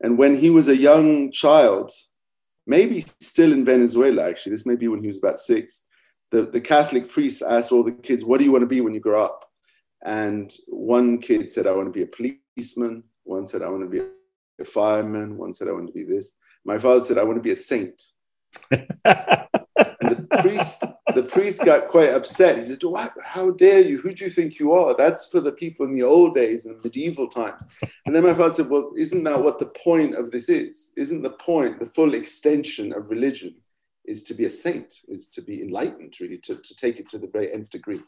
and 0.00 0.18
when 0.18 0.36
he 0.36 0.50
was 0.50 0.68
a 0.68 0.76
young 0.76 1.32
child, 1.32 1.90
maybe 2.66 3.04
still 3.20 3.52
in 3.52 3.64
Venezuela, 3.64 4.28
actually, 4.28 4.52
this 4.52 4.66
may 4.66 4.76
be 4.76 4.88
when 4.88 5.02
he 5.02 5.08
was 5.08 5.18
about 5.18 5.38
six, 5.38 5.84
the, 6.30 6.42
the 6.42 6.60
Catholic 6.60 7.08
priest 7.08 7.42
asked 7.42 7.72
all 7.72 7.82
the 7.82 7.92
kids, 7.92 8.24
What 8.24 8.38
do 8.38 8.44
you 8.44 8.52
want 8.52 8.62
to 8.62 8.66
be 8.66 8.80
when 8.80 8.94
you 8.94 9.00
grow 9.00 9.24
up? 9.24 9.47
And 10.04 10.54
one 10.66 11.18
kid 11.18 11.50
said, 11.50 11.66
I 11.66 11.72
want 11.72 11.86
to 11.86 11.92
be 11.92 12.02
a 12.02 12.34
policeman. 12.56 13.04
One 13.24 13.46
said, 13.46 13.62
I 13.62 13.68
want 13.68 13.82
to 13.82 13.88
be 13.88 14.00
a 14.60 14.64
fireman. 14.64 15.36
One 15.36 15.52
said, 15.52 15.68
I 15.68 15.72
want 15.72 15.88
to 15.88 15.92
be 15.92 16.04
this. 16.04 16.36
My 16.64 16.78
father 16.78 17.02
said, 17.02 17.18
I 17.18 17.24
want 17.24 17.36
to 17.36 17.42
be 17.42 17.50
a 17.50 17.56
saint. 17.56 18.02
and 18.70 18.86
the 19.04 20.26
priest, 20.40 20.84
the 21.14 21.22
priest 21.22 21.64
got 21.64 21.88
quite 21.88 22.10
upset. 22.10 22.56
He 22.56 22.64
said, 22.64 22.82
what? 22.82 23.10
How 23.22 23.50
dare 23.50 23.80
you? 23.80 23.98
Who 23.98 24.14
do 24.14 24.24
you 24.24 24.30
think 24.30 24.58
you 24.58 24.72
are? 24.72 24.94
That's 24.94 25.30
for 25.30 25.40
the 25.40 25.52
people 25.52 25.86
in 25.86 25.94
the 25.94 26.02
old 26.02 26.34
days 26.34 26.66
and 26.66 26.82
medieval 26.82 27.28
times. 27.28 27.64
And 28.06 28.14
then 28.14 28.24
my 28.24 28.34
father 28.34 28.54
said, 28.54 28.68
Well, 28.68 28.92
isn't 28.96 29.24
that 29.24 29.42
what 29.42 29.58
the 29.58 29.72
point 29.84 30.14
of 30.14 30.30
this 30.30 30.48
is? 30.48 30.92
Isn't 30.96 31.22
the 31.22 31.30
point, 31.30 31.78
the 31.78 31.86
full 31.86 32.14
extension 32.14 32.92
of 32.92 33.10
religion, 33.10 33.54
is 34.08 34.22
to 34.24 34.34
be 34.34 34.46
a 34.46 34.50
saint, 34.50 35.02
is 35.08 35.28
to 35.28 35.42
be 35.42 35.60
enlightened, 35.60 36.14
really, 36.20 36.38
to, 36.38 36.56
to 36.56 36.76
take 36.76 36.98
it 36.98 37.08
to 37.10 37.18
the 37.18 37.28
very 37.28 37.52
nth 37.52 37.70
degree. 37.70 38.00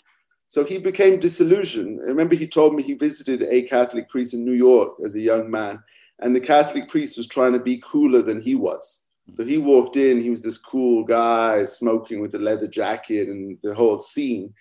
So 0.50 0.64
he 0.64 0.78
became 0.78 1.20
disillusioned. 1.20 2.00
I 2.00 2.08
remember 2.08 2.34
he 2.34 2.48
told 2.48 2.74
me 2.74 2.82
he 2.82 2.94
visited 2.94 3.44
a 3.44 3.62
Catholic 3.62 4.08
priest 4.08 4.34
in 4.34 4.44
New 4.44 4.54
York 4.54 4.94
as 5.04 5.14
a 5.14 5.20
young 5.20 5.48
man, 5.48 5.80
and 6.18 6.34
the 6.34 6.40
Catholic 6.40 6.88
priest 6.88 7.16
was 7.16 7.28
trying 7.28 7.52
to 7.52 7.60
be 7.60 7.80
cooler 7.86 8.20
than 8.20 8.42
he 8.42 8.56
was. 8.56 9.04
So 9.30 9.44
he 9.44 9.58
walked 9.58 9.96
in, 9.96 10.20
he 10.20 10.28
was 10.28 10.42
this 10.42 10.58
cool 10.58 11.04
guy 11.04 11.64
smoking 11.66 12.20
with 12.20 12.34
a 12.34 12.40
leather 12.40 12.66
jacket 12.66 13.28
and 13.28 13.58
the 13.62 13.72
whole 13.72 14.00
scene. 14.00 14.52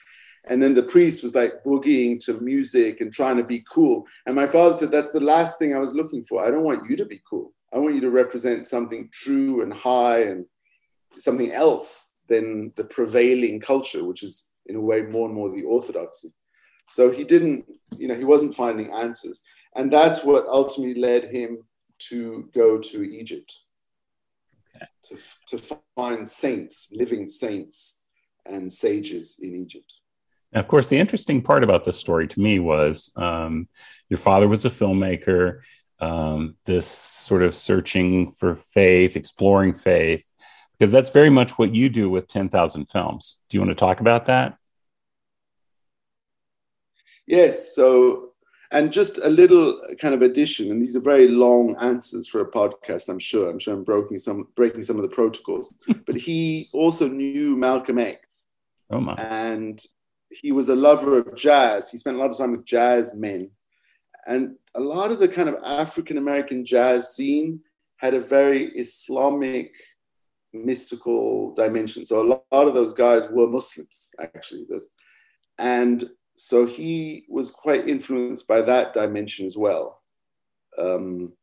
And 0.46 0.62
then 0.62 0.76
the 0.76 0.84
priest 0.84 1.24
was 1.24 1.34
like 1.34 1.64
boogieing 1.66 2.24
to 2.26 2.40
music 2.40 3.02
and 3.02 3.12
trying 3.12 3.38
to 3.38 3.44
be 3.44 3.66
cool. 3.74 4.06
And 4.28 4.36
my 4.36 4.46
father 4.46 4.76
said, 4.76 4.92
That's 4.92 5.12
the 5.12 5.20
last 5.20 5.58
thing 5.58 5.74
I 5.76 5.80
was 5.80 5.96
looking 5.96 6.24
for. 6.24 6.46
I 6.46 6.52
don't 6.52 6.64
want 6.64 6.88
you 6.88 6.98
to 6.98 7.06
be 7.06 7.20
cool. 7.28 7.52
I 7.74 7.80
want 7.80 7.96
you 7.96 8.02
to 8.02 8.12
represent 8.12 8.68
something 8.68 9.10
true 9.12 9.64
and 9.64 9.74
high 9.74 10.22
and 10.22 10.46
something 11.18 11.52
else 11.52 12.14
than 12.28 12.74
the 12.76 12.84
prevailing 12.84 13.60
culture, 13.60 14.04
which 14.04 14.22
is 14.22 14.49
in 14.70 14.76
a 14.76 14.82
way 14.82 15.02
more 15.02 15.26
and 15.26 15.36
more 15.36 15.50
the 15.50 15.64
orthodoxy. 15.64 16.30
So 16.90 17.12
he 17.12 17.24
didn't, 17.24 17.66
you 17.98 18.08
know, 18.08 18.16
he 18.16 18.24
wasn't 18.24 18.56
finding 18.56 18.92
answers. 18.92 19.42
And 19.76 19.92
that's 19.92 20.24
what 20.24 20.48
ultimately 20.48 21.00
led 21.00 21.26
him 21.26 21.64
to 22.10 22.50
go 22.54 22.78
to 22.80 23.04
Egypt 23.04 23.54
to, 25.10 25.18
to 25.48 25.78
find 25.96 26.28
saints, 26.28 26.90
living 26.92 27.28
saints 27.28 28.02
and 28.46 28.72
sages 28.72 29.38
in 29.42 29.56
Egypt. 29.56 29.92
of 30.54 30.68
course, 30.68 30.88
the 30.88 30.98
interesting 30.98 31.42
part 31.42 31.64
about 31.64 31.84
this 31.84 31.98
story 31.98 32.28
to 32.28 32.40
me 32.40 32.60
was 32.60 33.12
um, 33.16 33.68
your 34.10 34.18
father 34.18 34.48
was 34.48 34.66
a 34.66 34.70
filmmaker, 34.70 35.60
um, 36.00 36.56
this 36.66 36.88
sort 36.88 37.44
of 37.44 37.54
searching 37.56 38.32
for 38.32 38.56
faith, 38.56 39.16
exploring 39.16 39.74
faith, 39.74 40.26
because 40.78 40.92
that's 40.92 41.10
very 41.10 41.30
much 41.30 41.58
what 41.58 41.76
you 41.76 41.90
do 41.90 42.10
with 42.10 42.28
10,000 42.28 42.86
films. 42.86 43.42
Do 43.50 43.58
you 43.58 43.62
want 43.62 43.72
to 43.72 43.76
talk 43.76 44.00
about 44.00 44.28
that? 44.28 44.59
Yes. 47.30 47.76
So 47.76 48.30
and 48.72 48.92
just 48.92 49.18
a 49.20 49.30
little 49.30 49.82
kind 50.00 50.14
of 50.14 50.22
addition, 50.22 50.70
and 50.70 50.82
these 50.82 50.96
are 50.96 51.00
very 51.00 51.28
long 51.28 51.76
answers 51.80 52.28
for 52.28 52.42
a 52.42 52.52
podcast, 52.52 53.10
I'm 53.10 53.20
sure. 53.20 53.50
I'm 53.50 53.58
sure 53.58 53.74
I'm 53.74 53.84
breaking 53.84 54.20
some 54.20 54.48
breaking 54.56 54.84
some 54.84 54.96
of 54.98 55.02
the 55.04 55.10
protocols. 55.10 55.74
but 56.06 56.16
he 56.16 56.68
also 56.74 57.08
knew 57.08 57.56
Malcolm 57.56 57.98
X. 57.98 58.46
Oh 58.92 59.00
my. 59.00 59.14
And 59.16 59.82
he 60.30 60.52
was 60.52 60.70
a 60.70 60.76
lover 60.76 61.18
of 61.18 61.36
jazz. 61.36 61.90
He 61.90 61.98
spent 61.98 62.18
a 62.18 62.20
lot 62.20 62.32
of 62.32 62.38
time 62.38 62.52
with 62.52 62.66
jazz 62.66 63.16
men. 63.16 63.50
And 64.28 64.56
a 64.76 64.80
lot 64.80 65.12
of 65.12 65.20
the 65.20 65.28
kind 65.28 65.50
of 65.50 65.56
African 65.64 66.18
American 66.18 66.64
jazz 66.64 67.16
scene 67.16 67.62
had 67.98 68.14
a 68.14 68.22
very 68.22 68.66
Islamic 68.70 69.76
mystical 70.54 71.54
dimension. 71.56 72.06
So 72.06 72.22
a 72.22 72.44
lot, 72.52 72.68
of 72.68 72.74
those 72.74 72.94
guys 72.94 73.24
were 73.32 73.48
Muslims, 73.48 74.14
actually. 74.20 74.66
And 75.58 76.10
so 76.40 76.66
he 76.66 77.26
was 77.28 77.52
quite 77.52 77.90
influenced 77.90 78.48
by 78.48 78.62
that 78.62 78.94
dimension 78.94 79.46
as 79.46 79.58
well. 79.58 80.02
Um, 80.78 81.34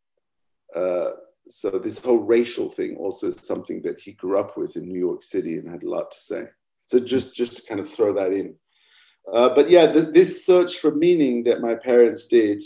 uh, 0.74 1.10
so 1.46 1.68
this 1.68 1.98
whole 1.98 2.20
racial 2.20 2.70
thing 2.70 2.96
also 2.96 3.26
is 3.26 3.36
something 3.36 3.82
that 3.82 4.00
he 4.00 4.12
grew 4.12 4.38
up 4.38 4.56
with 4.56 4.74
in 4.74 4.88
New 4.88 4.98
York 4.98 5.22
City 5.22 5.58
and 5.58 5.68
had 5.68 5.82
a 5.82 5.90
lot 5.90 6.10
to 6.12 6.18
say. 6.18 6.44
So 6.86 6.98
just 6.98 7.36
just 7.36 7.58
to 7.58 7.62
kind 7.68 7.78
of 7.78 7.90
throw 7.90 8.14
that 8.14 8.32
in. 8.32 8.54
Uh, 9.30 9.54
but 9.54 9.68
yeah, 9.68 9.84
the, 9.84 10.00
this 10.00 10.46
search 10.46 10.78
for 10.78 10.94
meaning 10.94 11.44
that 11.44 11.60
my 11.60 11.74
parents 11.74 12.26
did, 12.26 12.62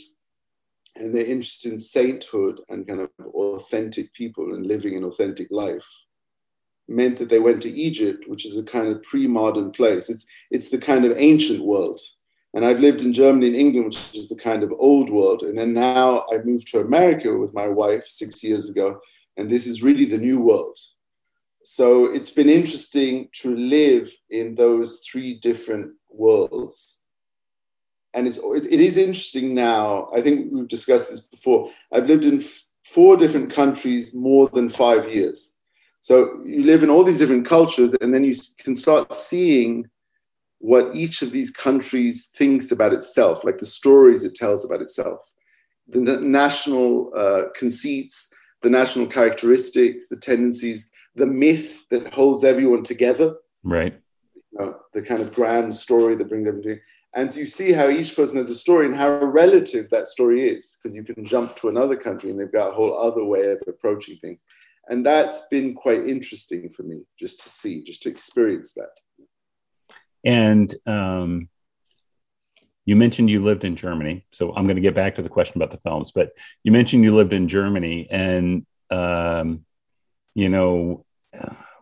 and 0.94 1.12
their 1.12 1.24
interest 1.24 1.66
in 1.66 1.80
sainthood 1.80 2.60
and 2.68 2.86
kind 2.86 3.00
of 3.00 3.10
authentic 3.34 4.12
people 4.14 4.54
and 4.54 4.66
living 4.66 4.96
an 4.96 5.04
authentic 5.04 5.48
life, 5.50 5.88
meant 6.86 7.18
that 7.18 7.28
they 7.28 7.40
went 7.40 7.60
to 7.62 7.72
Egypt, 7.72 8.28
which 8.28 8.46
is 8.46 8.56
a 8.56 8.62
kind 8.62 8.86
of 8.86 9.02
pre-modern 9.02 9.72
place. 9.72 10.08
It's 10.08 10.26
it's 10.52 10.70
the 10.70 10.78
kind 10.78 11.04
of 11.04 11.16
ancient 11.16 11.60
world 11.64 12.00
and 12.54 12.64
I've 12.64 12.80
lived 12.80 13.02
in 13.02 13.12
Germany 13.12 13.46
and 13.46 13.56
England, 13.56 13.94
which 13.94 14.18
is 14.18 14.28
the 14.28 14.36
kind 14.36 14.62
of 14.62 14.72
old 14.78 15.08
world. 15.08 15.42
And 15.42 15.56
then 15.56 15.72
now 15.72 16.24
I 16.32 16.38
moved 16.38 16.68
to 16.68 16.80
America 16.80 17.36
with 17.36 17.54
my 17.54 17.68
wife 17.68 18.06
six 18.06 18.42
years 18.42 18.68
ago. 18.68 19.00
And 19.36 19.48
this 19.48 19.66
is 19.66 19.82
really 19.82 20.04
the 20.04 20.18
new 20.18 20.40
world. 20.40 20.76
So 21.62 22.06
it's 22.06 22.30
been 22.30 22.48
interesting 22.48 23.28
to 23.42 23.56
live 23.56 24.10
in 24.30 24.56
those 24.56 25.06
three 25.10 25.34
different 25.38 25.92
worlds. 26.08 27.02
And 28.14 28.26
it's, 28.26 28.38
it 28.38 28.80
is 28.80 28.96
interesting 28.96 29.54
now. 29.54 30.08
I 30.12 30.20
think 30.20 30.52
we've 30.52 30.66
discussed 30.66 31.10
this 31.10 31.20
before. 31.20 31.70
I've 31.92 32.06
lived 32.06 32.24
in 32.24 32.42
four 32.84 33.16
different 33.16 33.52
countries 33.52 34.14
more 34.14 34.48
than 34.48 34.68
five 34.68 35.14
years. 35.14 35.58
So 36.00 36.40
you 36.42 36.64
live 36.64 36.82
in 36.82 36.90
all 36.90 37.04
these 37.04 37.18
different 37.18 37.46
cultures, 37.46 37.94
and 37.94 38.12
then 38.12 38.24
you 38.24 38.34
can 38.58 38.74
start 38.74 39.14
seeing 39.14 39.88
what 40.60 40.94
each 40.94 41.22
of 41.22 41.32
these 41.32 41.50
countries 41.50 42.30
thinks 42.36 42.70
about 42.70 42.92
itself, 42.92 43.44
like 43.44 43.58
the 43.58 43.66
stories 43.66 44.24
it 44.24 44.34
tells 44.34 44.64
about 44.64 44.82
itself, 44.82 45.32
the 45.88 46.00
national 46.00 47.10
uh, 47.16 47.44
conceits, 47.58 48.32
the 48.62 48.70
national 48.70 49.06
characteristics, 49.06 50.08
the 50.08 50.16
tendencies, 50.16 50.90
the 51.16 51.26
myth 51.26 51.88
that 51.90 52.12
holds 52.12 52.44
everyone 52.44 52.82
together. 52.82 53.34
Right. 53.64 53.98
You 54.52 54.58
know, 54.58 54.76
the 54.92 55.02
kind 55.02 55.22
of 55.22 55.34
grand 55.34 55.74
story 55.74 56.14
that 56.16 56.28
brings 56.28 56.46
everything. 56.46 56.80
And 57.16 57.34
you 57.34 57.46
see 57.46 57.72
how 57.72 57.88
each 57.88 58.14
person 58.14 58.36
has 58.36 58.50
a 58.50 58.54
story 58.54 58.86
and 58.86 58.94
how 58.94 59.24
relative 59.24 59.90
that 59.90 60.06
story 60.06 60.46
is, 60.46 60.76
because 60.76 60.94
you 60.94 61.02
can 61.02 61.24
jump 61.24 61.56
to 61.56 61.68
another 61.68 61.96
country 61.96 62.30
and 62.30 62.38
they've 62.38 62.52
got 62.52 62.70
a 62.70 62.74
whole 62.74 62.96
other 62.96 63.24
way 63.24 63.50
of 63.50 63.60
approaching 63.66 64.16
things. 64.18 64.44
And 64.88 65.04
that's 65.04 65.46
been 65.48 65.74
quite 65.74 66.06
interesting 66.06 66.68
for 66.68 66.84
me 66.84 67.00
just 67.18 67.40
to 67.42 67.48
see, 67.48 67.82
just 67.82 68.02
to 68.02 68.10
experience 68.10 68.74
that. 68.74 68.90
And 70.24 70.72
um, 70.86 71.48
you 72.84 72.96
mentioned 72.96 73.30
you 73.30 73.42
lived 73.42 73.64
in 73.64 73.76
Germany. 73.76 74.26
So 74.32 74.54
I'm 74.54 74.64
going 74.64 74.76
to 74.76 74.82
get 74.82 74.94
back 74.94 75.14
to 75.16 75.22
the 75.22 75.28
question 75.28 75.60
about 75.60 75.70
the 75.70 75.78
films, 75.78 76.10
but 76.10 76.32
you 76.64 76.72
mentioned 76.72 77.04
you 77.04 77.14
lived 77.14 77.32
in 77.32 77.48
Germany. 77.48 78.08
And, 78.10 78.66
um, 78.90 79.64
you 80.34 80.48
know, 80.48 81.04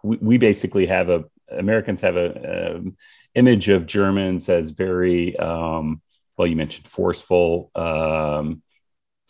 we, 0.02 0.16
we, 0.18 0.38
basically 0.38 0.86
have 0.86 1.08
a, 1.08 1.24
Americans 1.50 2.00
have 2.02 2.16
a, 2.16 2.76
a 2.76 2.90
image 3.34 3.68
of 3.68 3.86
Germans 3.86 4.48
as 4.48 4.70
very, 4.70 5.36
um, 5.38 6.02
well, 6.36 6.46
you 6.46 6.56
mentioned 6.56 6.86
forceful, 6.86 7.70
um, 7.74 8.62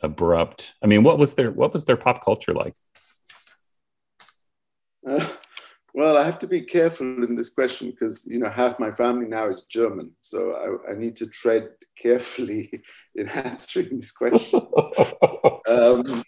abrupt. 0.03 0.75
I 0.83 0.87
mean, 0.87 1.03
what 1.03 1.19
was 1.19 1.35
their, 1.35 1.51
what 1.51 1.73
was 1.73 1.85
their 1.85 1.97
pop 1.97 2.25
culture 2.25 2.55
like? 2.55 2.75
Uh, 5.07 5.27
well, 5.99 6.17
I 6.17 6.23
have 6.23 6.39
to 6.39 6.47
be 6.47 6.61
careful 6.61 7.25
in 7.25 7.35
this 7.35 7.49
question 7.49 7.91
because 7.91 8.25
you 8.25 8.39
know 8.39 8.49
half 8.49 8.79
my 8.79 8.93
family 8.93 9.27
now 9.27 9.49
is 9.49 9.63
German, 9.63 10.13
so 10.21 10.79
I, 10.87 10.93
I 10.93 10.95
need 10.95 11.17
to 11.17 11.27
tread 11.27 11.71
carefully 12.01 12.71
in 13.17 13.29
answering 13.31 13.97
this 13.97 14.13
question. 14.13 14.61
um, 15.69 16.23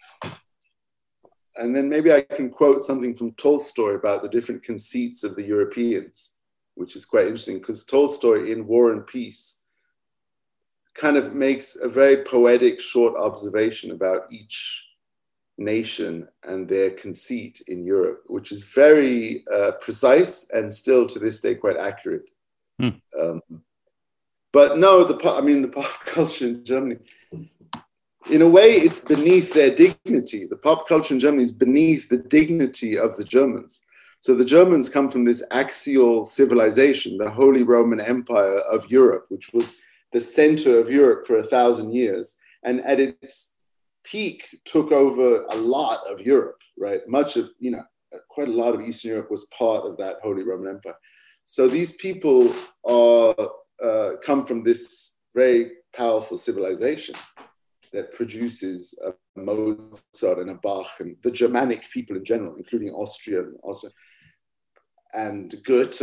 and 1.55 1.73
then 1.73 1.87
maybe 1.87 2.11
I 2.11 2.19
can 2.19 2.49
quote 2.49 2.81
something 2.81 3.15
from 3.15 3.31
Tolstoy 3.35 3.91
about 3.91 4.23
the 4.23 4.27
different 4.27 4.61
conceits 4.61 5.23
of 5.23 5.37
the 5.37 5.45
Europeans, 5.45 6.35
which 6.75 6.97
is 6.97 7.05
quite 7.05 7.27
interesting 7.27 7.59
because 7.59 7.85
Tolstoy 7.85 8.51
in 8.51 8.67
War 8.67 8.91
and 8.91 9.07
Peace 9.07 9.61
kind 10.95 11.15
of 11.15 11.33
makes 11.33 11.77
a 11.77 11.87
very 11.87 12.25
poetic 12.25 12.81
short 12.81 13.15
observation 13.15 13.91
about 13.91 14.23
each 14.33 14.85
nation 15.63 16.27
and 16.43 16.67
their 16.67 16.91
conceit 16.91 17.61
in 17.67 17.83
Europe, 17.83 18.23
which 18.27 18.51
is 18.51 18.63
very 18.63 19.43
uh, 19.53 19.71
precise 19.81 20.49
and 20.51 20.71
still 20.71 21.05
to 21.07 21.19
this 21.19 21.41
day 21.41 21.55
quite 21.55 21.77
accurate. 21.77 22.29
Hmm. 22.79 22.89
Um, 23.19 23.41
but 24.51 24.77
no, 24.77 25.03
the 25.03 25.15
pop, 25.15 25.41
I 25.41 25.45
mean 25.45 25.61
the 25.61 25.67
pop 25.67 25.91
culture 26.05 26.47
in 26.47 26.65
Germany. 26.65 26.97
In 28.29 28.41
a 28.41 28.49
way, 28.49 28.71
it's 28.73 28.99
beneath 28.99 29.53
their 29.53 29.73
dignity. 29.73 30.45
The 30.47 30.57
pop 30.57 30.87
culture 30.87 31.13
in 31.13 31.19
Germany 31.19 31.43
is 31.43 31.51
beneath 31.51 32.07
the 32.09 32.17
dignity 32.17 32.97
of 32.97 33.17
the 33.17 33.23
Germans. 33.23 33.83
So 34.19 34.35
the 34.35 34.45
Germans 34.45 34.87
come 34.87 35.09
from 35.09 35.25
this 35.25 35.43
axial 35.49 36.25
civilization, 36.27 37.17
the 37.17 37.29
Holy 37.29 37.63
Roman 37.63 37.99
Empire 37.99 38.59
of 38.59 38.89
Europe, 38.91 39.25
which 39.29 39.51
was 39.51 39.77
the 40.13 40.21
center 40.21 40.79
of 40.79 40.91
Europe 40.91 41.25
for 41.25 41.37
a 41.37 41.43
thousand 41.43 41.93
years. 41.93 42.37
And 42.63 42.81
at 42.81 42.99
its 42.99 43.55
peak, 44.03 44.59
took 44.65 44.91
over 44.91 45.43
a 45.45 45.55
lot 45.55 45.99
of 46.09 46.21
Europe, 46.21 46.61
right? 46.77 47.01
Much 47.07 47.37
of, 47.37 47.49
you 47.59 47.71
know, 47.71 47.83
quite 48.29 48.47
a 48.47 48.53
lot 48.53 48.75
of 48.75 48.81
Eastern 48.81 49.11
Europe 49.11 49.31
was 49.31 49.45
part 49.57 49.85
of 49.85 49.97
that 49.97 50.17
Holy 50.21 50.43
Roman 50.43 50.75
Empire. 50.75 50.95
So 51.45 51.67
these 51.67 51.93
people 51.93 52.53
are, 52.85 53.35
uh, 53.83 54.11
come 54.23 54.45
from 54.45 54.63
this 54.63 55.17
very 55.33 55.71
powerful 55.93 56.37
civilization 56.37 57.15
that 57.93 58.13
produces 58.13 58.97
a 59.05 59.13
Mozart 59.39 60.39
and 60.39 60.49
a 60.49 60.55
Bach 60.55 60.87
and 60.99 61.15
the 61.23 61.31
Germanic 61.31 61.89
people 61.91 62.15
in 62.15 62.23
general, 62.23 62.55
including 62.55 62.89
Austria 62.91 63.41
and 63.41 63.57
Austria 63.63 63.91
and 65.13 65.53
Goethe 65.65 66.01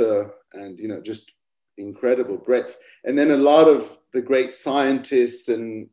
and 0.52 0.78
you 0.78 0.88
know 0.88 1.00
just 1.00 1.32
incredible 1.76 2.36
breadth. 2.36 2.78
And 3.04 3.18
then 3.18 3.30
a 3.30 3.36
lot 3.36 3.68
of 3.68 3.98
the 4.12 4.20
great 4.20 4.52
scientists 4.52 5.48
and 5.48 5.88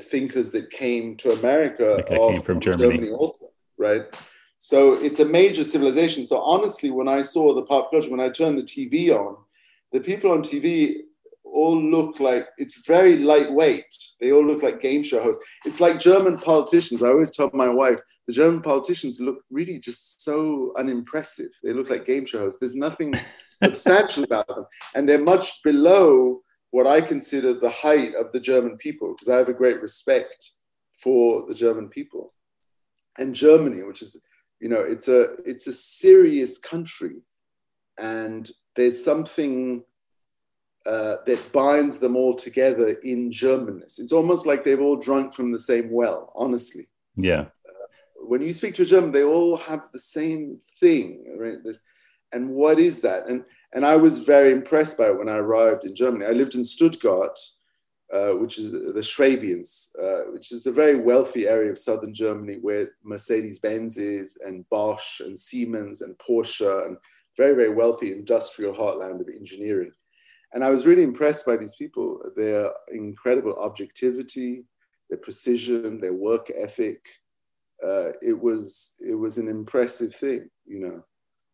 thinkers 0.00 0.50
that 0.52 0.70
came 0.70 1.16
to 1.16 1.32
America 1.32 2.02
came 2.06 2.36
from, 2.36 2.42
from 2.42 2.60
Germany. 2.60 2.96
Germany. 2.96 3.10
also, 3.10 3.46
right? 3.76 4.02
So 4.58 4.94
it's 4.94 5.20
a 5.20 5.24
major 5.24 5.64
civilization. 5.64 6.26
So 6.26 6.40
honestly, 6.40 6.90
when 6.90 7.08
I 7.08 7.22
saw 7.22 7.54
the 7.54 7.64
pop 7.64 7.90
culture, 7.90 8.10
when 8.10 8.20
I 8.20 8.28
turned 8.28 8.58
the 8.58 8.62
TV 8.62 9.10
on, 9.10 9.36
the 9.92 10.00
people 10.00 10.30
on 10.30 10.42
TV 10.42 11.02
all 11.44 11.80
look 11.80 12.20
like 12.20 12.48
it's 12.58 12.86
very 12.86 13.18
lightweight. 13.18 13.86
They 14.20 14.32
all 14.32 14.44
look 14.44 14.62
like 14.62 14.80
game 14.80 15.02
show 15.02 15.22
hosts. 15.22 15.42
It's 15.64 15.80
like 15.80 15.98
German 16.00 16.38
politicians. 16.38 17.02
I 17.02 17.08
always 17.08 17.30
tell 17.30 17.50
my 17.54 17.68
wife, 17.68 18.00
the 18.26 18.34
German 18.34 18.60
politicians 18.60 19.20
look 19.20 19.42
really 19.50 19.78
just 19.78 20.22
so 20.22 20.72
unimpressive. 20.76 21.50
They 21.62 21.72
look 21.72 21.88
like 21.88 22.04
game 22.04 22.26
show 22.26 22.40
hosts. 22.40 22.60
There's 22.60 22.76
nothing 22.76 23.14
substantial 23.64 24.24
about 24.24 24.48
them. 24.48 24.66
And 24.94 25.08
they're 25.08 25.18
much 25.18 25.62
below 25.62 26.42
what 26.70 26.86
I 26.86 27.00
consider 27.00 27.54
the 27.54 27.70
height 27.70 28.14
of 28.14 28.32
the 28.32 28.40
German 28.40 28.76
people, 28.76 29.14
because 29.14 29.28
I 29.28 29.36
have 29.36 29.48
a 29.48 29.54
great 29.54 29.80
respect 29.80 30.50
for 30.92 31.46
the 31.46 31.54
German 31.54 31.88
people. 31.88 32.34
And 33.18 33.34
Germany, 33.34 33.82
which 33.82 34.02
is, 34.02 34.20
you 34.60 34.68
know, 34.68 34.80
it's 34.80 35.08
a 35.08 35.34
it's 35.44 35.66
a 35.66 35.72
serious 35.72 36.58
country. 36.58 37.22
And 37.98 38.48
there's 38.76 39.02
something 39.02 39.82
uh, 40.86 41.16
that 41.26 41.52
binds 41.52 41.98
them 41.98 42.16
all 42.16 42.34
together 42.34 42.90
in 43.02 43.30
Germanness. 43.30 43.98
It's 43.98 44.12
almost 44.12 44.46
like 44.46 44.62
they've 44.62 44.80
all 44.80 44.96
drunk 44.96 45.34
from 45.34 45.52
the 45.52 45.58
same 45.58 45.90
well, 45.90 46.32
honestly. 46.36 46.88
Yeah 47.16 47.46
when 48.28 48.42
you 48.42 48.52
speak 48.52 48.74
to 48.74 48.82
a 48.82 48.86
German, 48.86 49.10
they 49.10 49.24
all 49.24 49.56
have 49.56 49.88
the 49.90 49.98
same 49.98 50.60
thing, 50.78 51.24
right? 51.38 51.64
This, 51.64 51.80
and 52.32 52.50
what 52.50 52.78
is 52.78 53.00
that? 53.00 53.26
And 53.26 53.42
and 53.74 53.84
I 53.84 53.96
was 53.96 54.18
very 54.18 54.52
impressed 54.52 54.98
by 54.98 55.06
it 55.06 55.18
when 55.18 55.28
I 55.28 55.36
arrived 55.36 55.84
in 55.84 55.94
Germany. 55.94 56.24
I 56.24 56.30
lived 56.30 56.54
in 56.54 56.64
Stuttgart, 56.64 57.38
uh, 58.12 58.30
which 58.30 58.58
is 58.58 58.72
the 58.72 59.00
Schwabians, 59.00 59.90
uh, 60.02 60.30
which 60.32 60.52
is 60.52 60.66
a 60.66 60.72
very 60.72 60.96
wealthy 60.96 61.46
area 61.46 61.70
of 61.70 61.78
southern 61.78 62.14
Germany 62.14 62.58
where 62.60 62.90
Mercedes 63.04 63.58
Benz 63.58 63.98
is, 63.98 64.38
and 64.44 64.68
Bosch, 64.70 65.20
and 65.20 65.38
Siemens, 65.38 66.00
and 66.00 66.16
Porsche, 66.18 66.86
and 66.86 66.96
very, 67.36 67.54
very 67.54 67.70
wealthy 67.70 68.12
industrial 68.12 68.74
heartland 68.74 69.20
of 69.20 69.28
engineering. 69.28 69.92
And 70.54 70.64
I 70.64 70.70
was 70.70 70.86
really 70.86 71.02
impressed 71.02 71.44
by 71.44 71.58
these 71.58 71.74
people, 71.74 72.20
their 72.36 72.72
incredible 72.90 73.54
objectivity, 73.58 74.64
their 75.10 75.18
precision, 75.18 76.00
their 76.00 76.14
work 76.14 76.50
ethic, 76.56 77.06
uh, 77.84 78.10
it 78.20 78.38
was 78.38 78.94
it 79.00 79.14
was 79.14 79.38
an 79.38 79.48
impressive 79.48 80.14
thing, 80.14 80.48
you 80.66 80.80
know. 80.80 81.04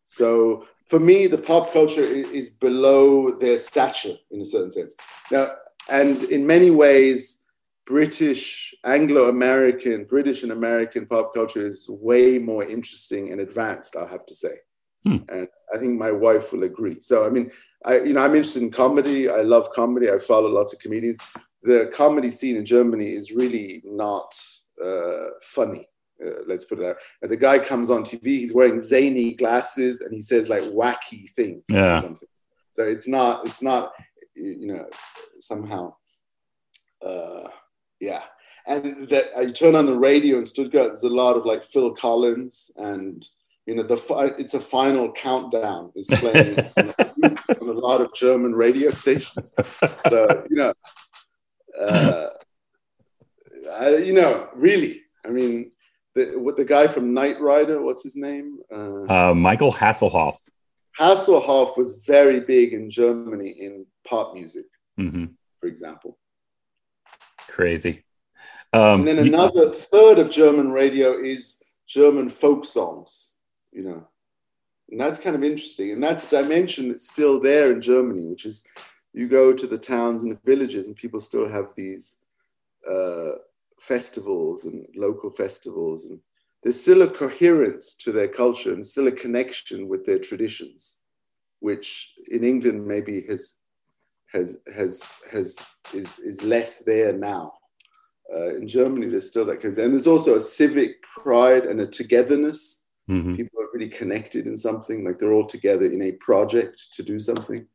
So 0.05 0.65
for 0.85 0.99
me, 0.99 1.27
the 1.27 1.37
pop 1.37 1.73
culture 1.73 2.01
is 2.03 2.51
below 2.51 3.31
their 3.31 3.57
stature 3.57 4.15
in 4.31 4.41
a 4.41 4.45
certain 4.45 4.71
sense. 4.71 4.95
Now, 5.31 5.51
and 5.89 6.23
in 6.23 6.45
many 6.45 6.69
ways, 6.71 7.43
British, 7.85 8.73
Anglo-American, 8.83 10.05
British 10.05 10.43
and 10.43 10.51
American 10.51 11.05
pop 11.05 11.33
culture 11.33 11.65
is 11.65 11.87
way 11.89 12.37
more 12.37 12.63
interesting 12.63 13.31
and 13.31 13.41
advanced. 13.41 13.95
I 13.95 14.07
have 14.07 14.25
to 14.25 14.35
say, 14.35 14.55
hmm. 15.03 15.17
and 15.29 15.47
I 15.73 15.77
think 15.79 15.99
my 15.99 16.11
wife 16.11 16.53
will 16.53 16.63
agree. 16.63 16.99
So, 17.01 17.25
I 17.25 17.29
mean, 17.29 17.51
I 17.83 17.99
you 17.99 18.13
know 18.13 18.21
I'm 18.21 18.35
interested 18.35 18.63
in 18.63 18.71
comedy. 18.71 19.29
I 19.29 19.41
love 19.41 19.71
comedy. 19.71 20.09
I 20.09 20.17
follow 20.19 20.49
lots 20.49 20.73
of 20.73 20.79
comedians. 20.79 21.19
The 21.63 21.91
comedy 21.93 22.29
scene 22.29 22.57
in 22.57 22.65
Germany 22.65 23.07
is 23.07 23.31
really 23.31 23.81
not 23.85 24.35
uh, 24.83 25.25
funny 25.41 25.87
uh, 26.23 26.41
let's 26.47 26.65
put 26.65 26.79
it 26.79 26.81
that. 26.81 26.97
And 27.21 27.31
the 27.31 27.37
guy 27.37 27.59
comes 27.59 27.89
on 27.89 28.03
TV, 28.03 28.25
he's 28.25 28.53
wearing 28.53 28.81
zany 28.81 29.33
glasses, 29.33 30.01
and 30.01 30.13
he 30.13 30.21
says 30.21 30.49
like 30.49 30.63
wacky 30.63 31.29
things. 31.31 31.63
Yeah. 31.69 32.01
So 32.71 32.83
it's 32.83 33.07
not, 33.07 33.45
it's 33.45 33.61
not, 33.61 33.93
you 34.35 34.67
know, 34.67 34.85
somehow, 35.39 35.95
uh, 37.05 37.47
yeah. 37.99 38.23
And 38.67 39.07
that 39.09 39.25
I 39.37 39.51
turn 39.51 39.75
on 39.75 39.85
the 39.85 39.97
radio 39.97 40.37
in 40.37 40.45
Stuttgart, 40.45 40.87
there's 40.87 41.03
a 41.03 41.09
lot 41.09 41.37
of 41.37 41.45
like 41.45 41.63
Phil 41.63 41.93
Collins 41.93 42.71
and 42.77 43.25
you 43.65 43.73
know 43.73 43.83
the 43.83 44.35
it's 44.37 44.53
a 44.53 44.59
final 44.59 45.11
countdown 45.11 45.91
is 45.95 46.05
playing 46.07 46.59
on, 46.77 46.93
on, 47.23 47.69
a 47.69 47.71
lot 47.71 48.01
of 48.01 48.13
German 48.13 48.53
radio 48.53 48.91
stations. 48.91 49.51
So 50.07 50.45
you 50.49 50.55
know, 50.55 50.73
uh, 51.79 52.29
I, 53.73 53.95
you 53.97 54.13
know, 54.13 54.49
really, 54.53 55.01
I 55.25 55.29
mean, 55.29 55.71
the 56.15 56.39
what 56.39 56.57
the 56.57 56.65
guy 56.65 56.87
from 56.87 57.13
Knight 57.13 57.39
Rider, 57.39 57.81
what's 57.81 58.03
his 58.03 58.15
name? 58.15 58.59
Uh, 58.71 59.29
uh, 59.29 59.33
Michael 59.33 59.71
Hasselhoff. 59.71 60.37
Hasselhoff 60.99 61.77
was 61.77 62.03
very 62.07 62.39
big 62.39 62.73
in 62.73 62.89
Germany 62.89 63.49
in 63.49 63.85
pop 64.07 64.33
music, 64.33 64.65
mm-hmm. 64.97 65.25
for 65.59 65.67
example. 65.67 66.17
Crazy. 67.49 68.03
Um, 68.73 69.01
and 69.01 69.07
then 69.07 69.19
another 69.19 69.71
third 69.71 70.19
of 70.19 70.29
German 70.29 70.71
radio 70.71 71.21
is 71.21 71.61
German 71.87 72.29
folk 72.29 72.65
songs, 72.65 73.35
you 73.71 73.83
know. 73.83 74.07
And 74.89 74.99
that's 74.99 75.19
kind 75.19 75.35
of 75.35 75.43
interesting. 75.43 75.91
And 75.91 76.03
that's 76.03 76.31
a 76.31 76.41
dimension 76.41 76.89
that's 76.89 77.09
still 77.09 77.39
there 77.39 77.71
in 77.71 77.81
Germany, 77.81 78.25
which 78.25 78.45
is 78.45 78.65
you 79.13 79.27
go 79.27 79.53
to 79.53 79.67
the 79.67 79.77
towns 79.77 80.23
and 80.23 80.31
the 80.31 80.41
villages 80.43 80.87
and 80.87 80.95
people 80.95 81.19
still 81.19 81.47
have 81.47 81.73
these 81.75 82.17
uh, 82.89 83.31
festivals 83.79 84.65
and 84.65 84.85
local 84.95 85.31
festivals 85.31 86.05
and 86.05 86.19
there's 86.63 86.81
still 86.81 87.03
a 87.03 87.09
coherence 87.09 87.93
to 87.93 88.11
their 88.11 88.27
culture 88.27 88.73
and 88.73 88.85
still 88.85 89.07
a 89.07 89.11
connection 89.11 89.87
with 89.87 90.05
their 90.05 90.19
traditions 90.19 90.97
which 91.59 92.13
in 92.31 92.43
england 92.43 92.85
maybe 92.85 93.23
has 93.27 93.59
has 94.35 94.57
has 94.75 95.11
has 95.31 95.75
is 95.93 96.19
is 96.19 96.43
less 96.43 96.83
there 96.83 97.13
now. 97.13 97.53
Uh, 98.35 98.55
in 98.55 98.67
germany 98.67 99.05
there's 99.05 99.29
still 99.29 99.45
that 99.45 99.63
and 99.63 99.75
there's 99.75 100.07
also 100.07 100.35
a 100.35 100.41
civic 100.41 101.01
pride 101.03 101.65
and 101.65 101.79
a 101.81 101.87
togetherness. 101.87 102.81
Mm-hmm. 103.07 103.35
people 103.35 103.61
are 103.61 103.67
really 103.71 103.87
connected 103.87 104.47
in 104.47 104.57
something 104.57 105.05
like 105.05 105.19
they're 105.19 105.31
all 105.31 105.45
together 105.45 105.85
in 105.85 106.01
a 106.01 106.13
project 106.13 106.87
to 106.93 107.03
do 107.03 107.19
something. 107.19 107.67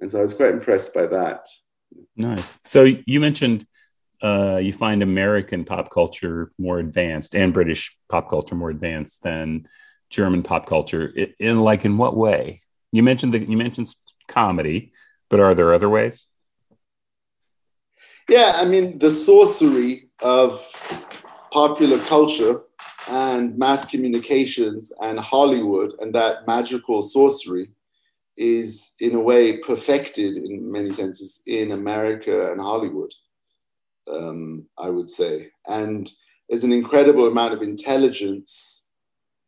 And 0.00 0.10
so 0.10 0.18
i 0.18 0.22
was 0.22 0.34
quite 0.34 0.50
impressed 0.50 0.92
by 0.92 1.06
that. 1.06 1.48
Nice. 2.14 2.60
So 2.62 2.84
you 3.06 3.18
mentioned 3.18 3.66
uh, 4.22 4.58
you 4.62 4.72
find 4.72 5.02
American 5.02 5.64
pop 5.64 5.90
culture 5.90 6.52
more 6.58 6.78
advanced 6.78 7.34
and 7.34 7.52
British 7.52 7.96
pop 8.08 8.30
culture 8.30 8.54
more 8.54 8.70
advanced 8.70 9.22
than 9.22 9.66
German 10.10 10.42
pop 10.42 10.66
culture. 10.66 11.06
In, 11.06 11.34
in 11.38 11.60
like 11.60 11.84
in 11.84 11.98
what 11.98 12.16
way? 12.16 12.62
You 12.92 13.02
mentioned 13.02 13.34
that 13.34 13.48
you 13.48 13.56
mentioned 13.56 13.94
comedy, 14.28 14.92
but 15.28 15.40
are 15.40 15.54
there 15.54 15.74
other 15.74 15.88
ways? 15.88 16.28
Yeah, 18.28 18.52
I 18.56 18.64
mean 18.64 18.98
the 18.98 19.10
sorcery 19.10 20.08
of 20.20 20.60
popular 21.50 21.98
culture 22.00 22.62
and 23.08 23.56
mass 23.56 23.84
communications 23.84 24.92
and 25.00 25.20
Hollywood 25.20 25.92
and 26.00 26.14
that 26.14 26.46
magical 26.46 27.02
sorcery 27.02 27.68
is 28.36 28.94
in 29.00 29.14
a 29.14 29.20
way 29.20 29.58
perfected 29.58 30.36
in 30.36 30.70
many 30.70 30.92
senses 30.92 31.42
in 31.46 31.72
America 31.72 32.50
and 32.50 32.60
Hollywood 32.60 33.12
um, 34.12 34.66
I 34.78 34.90
would 34.90 35.08
say. 35.08 35.50
And 35.68 36.10
there's 36.48 36.64
an 36.64 36.72
incredible 36.72 37.26
amount 37.26 37.54
of 37.54 37.62
intelligence 37.62 38.88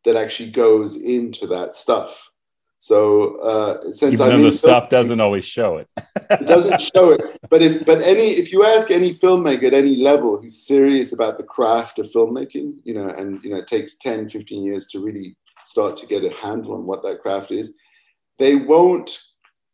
that 0.05 0.17
actually 0.17 0.51
goes 0.51 0.97
into 0.97 1.47
that 1.49 1.75
stuff. 1.75 2.31
So 2.81 3.37
uh, 3.41 3.91
since 3.91 4.21
Even 4.21 4.37
I'm 4.37 4.43
the 4.43 4.53
stuff 4.53 4.89
doesn't 4.89 5.21
always 5.21 5.45
show 5.45 5.79
it, 5.79 5.89
it 6.31 6.47
doesn't 6.47 6.81
show 6.81 7.11
it. 7.11 7.21
But 7.51 7.61
if 7.61 7.85
but 7.85 8.01
any 8.03 8.29
if 8.29 8.53
you 8.53 8.65
ask 8.65 8.93
any 8.93 9.13
filmmaker 9.13 9.65
at 9.65 9.75
any 9.75 9.97
level 9.97 10.41
who's 10.41 10.65
serious 10.65 11.13
about 11.13 11.39
the 11.39 11.45
craft 11.45 11.99
of 11.99 12.07
filmmaking, 12.07 12.75
you 12.85 12.95
know, 12.95 13.09
and 13.09 13.43
you 13.43 13.51
know, 13.51 13.57
it 13.57 13.67
takes 13.67 13.97
10, 13.97 14.29
15 14.29 14.63
years 14.63 14.87
to 14.87 15.01
really 15.01 15.37
start 15.65 15.97
to 15.97 16.07
get 16.07 16.25
a 16.25 16.31
handle 16.37 16.75
on 16.75 16.87
what 16.87 17.03
that 17.03 17.21
craft 17.21 17.51
is, 17.51 17.77
they 18.39 18.55
won't 18.55 19.21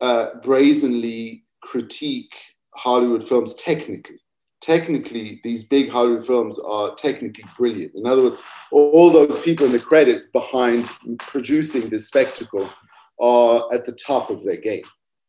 uh, 0.01 0.31
brazenly 0.43 1.45
critique 1.63 2.35
Hollywood 2.75 3.27
films 3.27 3.55
technically. 3.55 4.19
Technically, 4.65 5.43
these 5.45 5.65
big 5.65 5.91
Hollywood 5.91 6.27
films 6.27 6.59
are 6.59 6.95
technically 6.95 7.45
brilliant. 7.55 7.95
In 7.95 8.07
other 8.07 8.23
words, 8.23 8.37
all 8.71 9.11
those 9.11 9.39
people 9.43 9.67
in 9.67 9.73
the 9.73 9.79
credits 9.79 10.27
behind 10.31 10.89
producing 11.19 11.91
this 11.91 12.07
spectacle 12.07 12.71
are 13.21 13.69
at 13.75 13.85
the 13.85 13.93
top 13.93 14.31
of 14.31 14.43
their 14.43 14.57
game. 14.57 14.85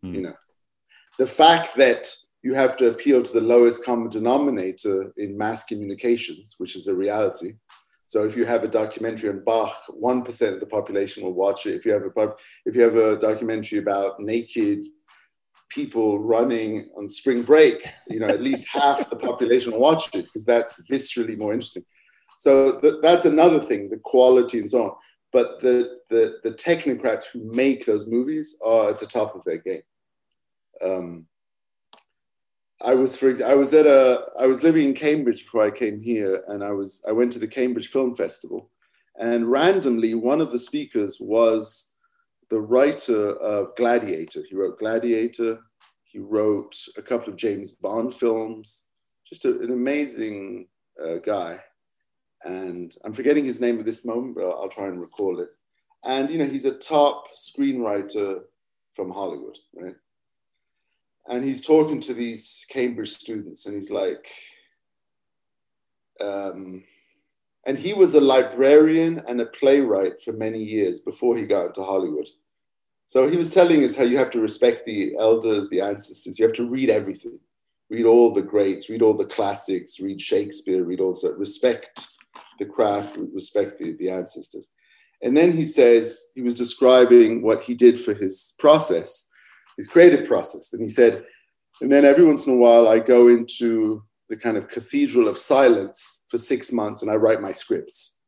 Mm. 0.06 0.14
You 0.14 0.22
know, 0.22 0.36
the 1.20 1.28
fact 1.28 1.76
that 1.76 2.08
you 2.44 2.54
have 2.54 2.78
to 2.78 2.88
appeal 2.88 3.24
to 3.24 3.34
the 3.34 3.42
lowest 3.42 3.84
common 3.84 4.10
denominator 4.10 5.12
in 5.18 5.38
mass 5.38 5.66
communications, 5.66 6.56
which 6.58 6.78
is 6.78 6.88
a 6.88 6.96
reality. 6.96 7.56
So 8.08 8.24
if 8.24 8.38
you 8.38 8.46
have 8.46 8.64
a 8.64 8.70
documentary 8.70 9.30
on 9.30 9.44
Bach, 9.44 9.76
one 9.90 10.22
percent 10.24 10.54
of 10.54 10.62
the 10.62 10.66
population 10.66 11.24
will 11.24 11.34
watch 11.34 11.66
it. 11.66 11.76
If 11.76 11.86
you 11.86 11.92
have 11.92 12.04
a 12.04 12.34
if 12.66 12.74
you 12.74 12.84
have 12.84 12.96
a 12.96 13.20
documentary 13.20 13.80
about 13.80 14.22
naked 14.22 14.86
people 15.76 16.20
running 16.20 16.90
on 16.98 17.08
spring 17.08 17.44
break, 17.44 17.86
you 18.10 18.20
know, 18.20 18.30
at 18.30 18.42
least 18.42 18.68
half 18.72 19.10
the 19.10 19.16
population 19.16 19.74
will 19.74 19.82
watch 19.82 20.08
it 20.16 20.24
because 20.26 20.46
that's 20.46 20.82
viscerally 20.90 21.38
more 21.38 21.54
interesting. 21.54 21.86
So 22.38 22.80
th- 22.80 22.96
that's 23.02 23.26
another 23.26 23.62
thing, 23.62 23.90
the 23.90 23.98
quality 23.98 24.60
and 24.60 24.70
so 24.70 24.86
on 24.86 24.92
but 25.36 25.60
the, 25.60 26.00
the, 26.10 26.38
the 26.46 26.52
technocrats 26.52 27.26
who 27.30 27.44
make 27.54 27.86
those 27.86 28.08
movies 28.08 28.58
are 28.64 28.88
at 28.88 29.00
the 29.00 29.06
top 29.06 29.36
of 29.36 29.44
their 29.44 29.58
game. 29.58 29.82
Um, 30.82 31.28
I 32.82 32.94
was, 32.94 33.18
for 33.18 33.34
I 33.44 33.54
was 33.54 33.74
at 33.74 33.86
a, 33.86 34.28
I 34.40 34.48
was 34.48 34.64
living 34.64 34.86
in 34.86 34.94
Cambridge 34.94 35.44
before 35.44 35.66
I 35.66 35.72
came 35.72 36.00
here, 36.00 36.46
and 36.48 36.64
I 36.64 36.72
was, 36.72 37.04
I 37.06 37.12
went 37.12 37.34
to 37.34 37.40
the 37.40 37.50
Cambridge 37.50 37.90
Film 37.90 38.16
Festival, 38.16 38.70
and 39.20 39.52
randomly 39.52 40.14
one 40.14 40.40
of 40.40 40.54
the 40.54 40.60
speakers 40.60 41.18
was 41.20 41.95
the 42.50 42.60
writer 42.60 43.32
of 43.38 43.76
Gladiator. 43.76 44.42
He 44.48 44.56
wrote 44.56 44.80
Gladiator. 44.80 45.60
He 46.04 46.20
wrote 46.20 46.76
a 46.98 47.02
couple 47.02 47.30
of 47.30 47.38
James 47.38 47.74
Bond 47.74 48.14
films. 48.14 48.86
Just 49.28 49.46
a, 49.46 49.60
an 49.60 49.72
amazing 49.72 50.68
uh, 51.04 51.16
guy 51.16 51.60
and 52.46 52.96
I'm 53.04 53.14
forgetting 53.14 53.44
his 53.44 53.60
name 53.60 53.80
at 53.80 53.86
this 53.86 54.06
moment, 54.06 54.36
but 54.36 54.48
I'll, 54.48 54.70
try 54.70 54.88
and 54.88 55.02
recall 55.02 55.40
it. 55.40 55.50
And 56.04 56.30
you 56.30 56.38
know, 56.38 56.46
he's 56.46 56.66
a 56.66 56.78
top 56.78 57.26
screenwriter 57.36 58.42
from 58.94 59.10
Hollywood, 59.10 59.58
right? 59.76 59.96
And 61.28 61.44
he's 61.44 61.66
talking 61.66 62.00
to 62.02 62.14
these 62.14 62.66
Cambridge 62.70 63.14
students, 63.14 63.66
and 63.66 63.74
he's 63.74 63.90
like, 63.90 64.30
um, 66.22 66.84
and 67.66 67.78
he 67.78 67.94
was 67.94 68.14
a 68.14 68.22
librarian 68.22 69.22
and 69.28 69.42
a 69.42 69.46
playwright 69.48 70.22
for 70.22 70.34
many 70.34 70.64
years 70.64 71.00
before 71.00 71.36
he 71.36 71.46
got 71.46 71.68
into 71.68 71.84
Hollywood. 71.84 72.30
So 73.08 73.28
he 73.28 73.38
was 73.38 73.54
telling 73.54 73.84
us 73.84 73.96
how 73.96 74.04
you 74.04 74.18
have 74.18 74.32
to 74.32 74.40
respect 74.40 74.86
the 74.86 75.16
elders, 75.18 75.70
the 75.70 75.82
ancestors. 75.82 76.38
You 76.38 76.46
have 76.46 76.56
to 76.56 76.70
read 76.70 76.90
everything, 76.90 77.40
read 77.90 78.06
all 78.06 78.32
the 78.32 78.42
greats, 78.42 78.90
read 78.90 79.02
all 79.02 79.14
the 79.16 79.26
classics, 79.26 80.00
read 80.00 80.20
Shakespeare, 80.22 80.84
read 80.84 81.00
all 81.00 81.14
that. 81.14 81.36
Respect 81.38 82.08
the 82.60 82.66
craft, 82.66 83.18
respect 83.18 83.80
the, 83.80 83.94
the 83.98 84.10
ancestors. 84.10 84.72
And 85.22 85.36
then 85.36 85.52
he 85.52 85.66
says 85.66 86.32
he 86.36 86.42
was 86.42 86.56
describing 86.56 87.42
what 87.42 87.64
he 87.64 87.74
did 87.74 88.00
for 88.00 88.14
his 88.14 88.54
process, 88.60 89.28
his 89.78 89.88
creative 89.88 90.28
process. 90.28 90.74
And 90.74 90.82
he 90.82 90.90
said, 90.90 91.26
and 91.82 91.92
then 91.92 92.06
every 92.06 92.26
once 92.26 92.46
in 92.48 92.54
a 92.54 92.58
while 92.58 92.88
I 92.88 93.00
go 93.00 93.28
into 93.28 94.04
the 94.30 94.38
kind 94.38 94.58
of 94.58 94.68
cathedral 94.68 95.28
of 95.28 95.38
silence 95.38 96.26
for 96.30 96.38
six 96.38 96.72
months 96.72 97.02
and 97.02 97.12
I 97.12 97.16
write 97.16 97.42
my 97.42 97.52
scripts. 97.52 98.20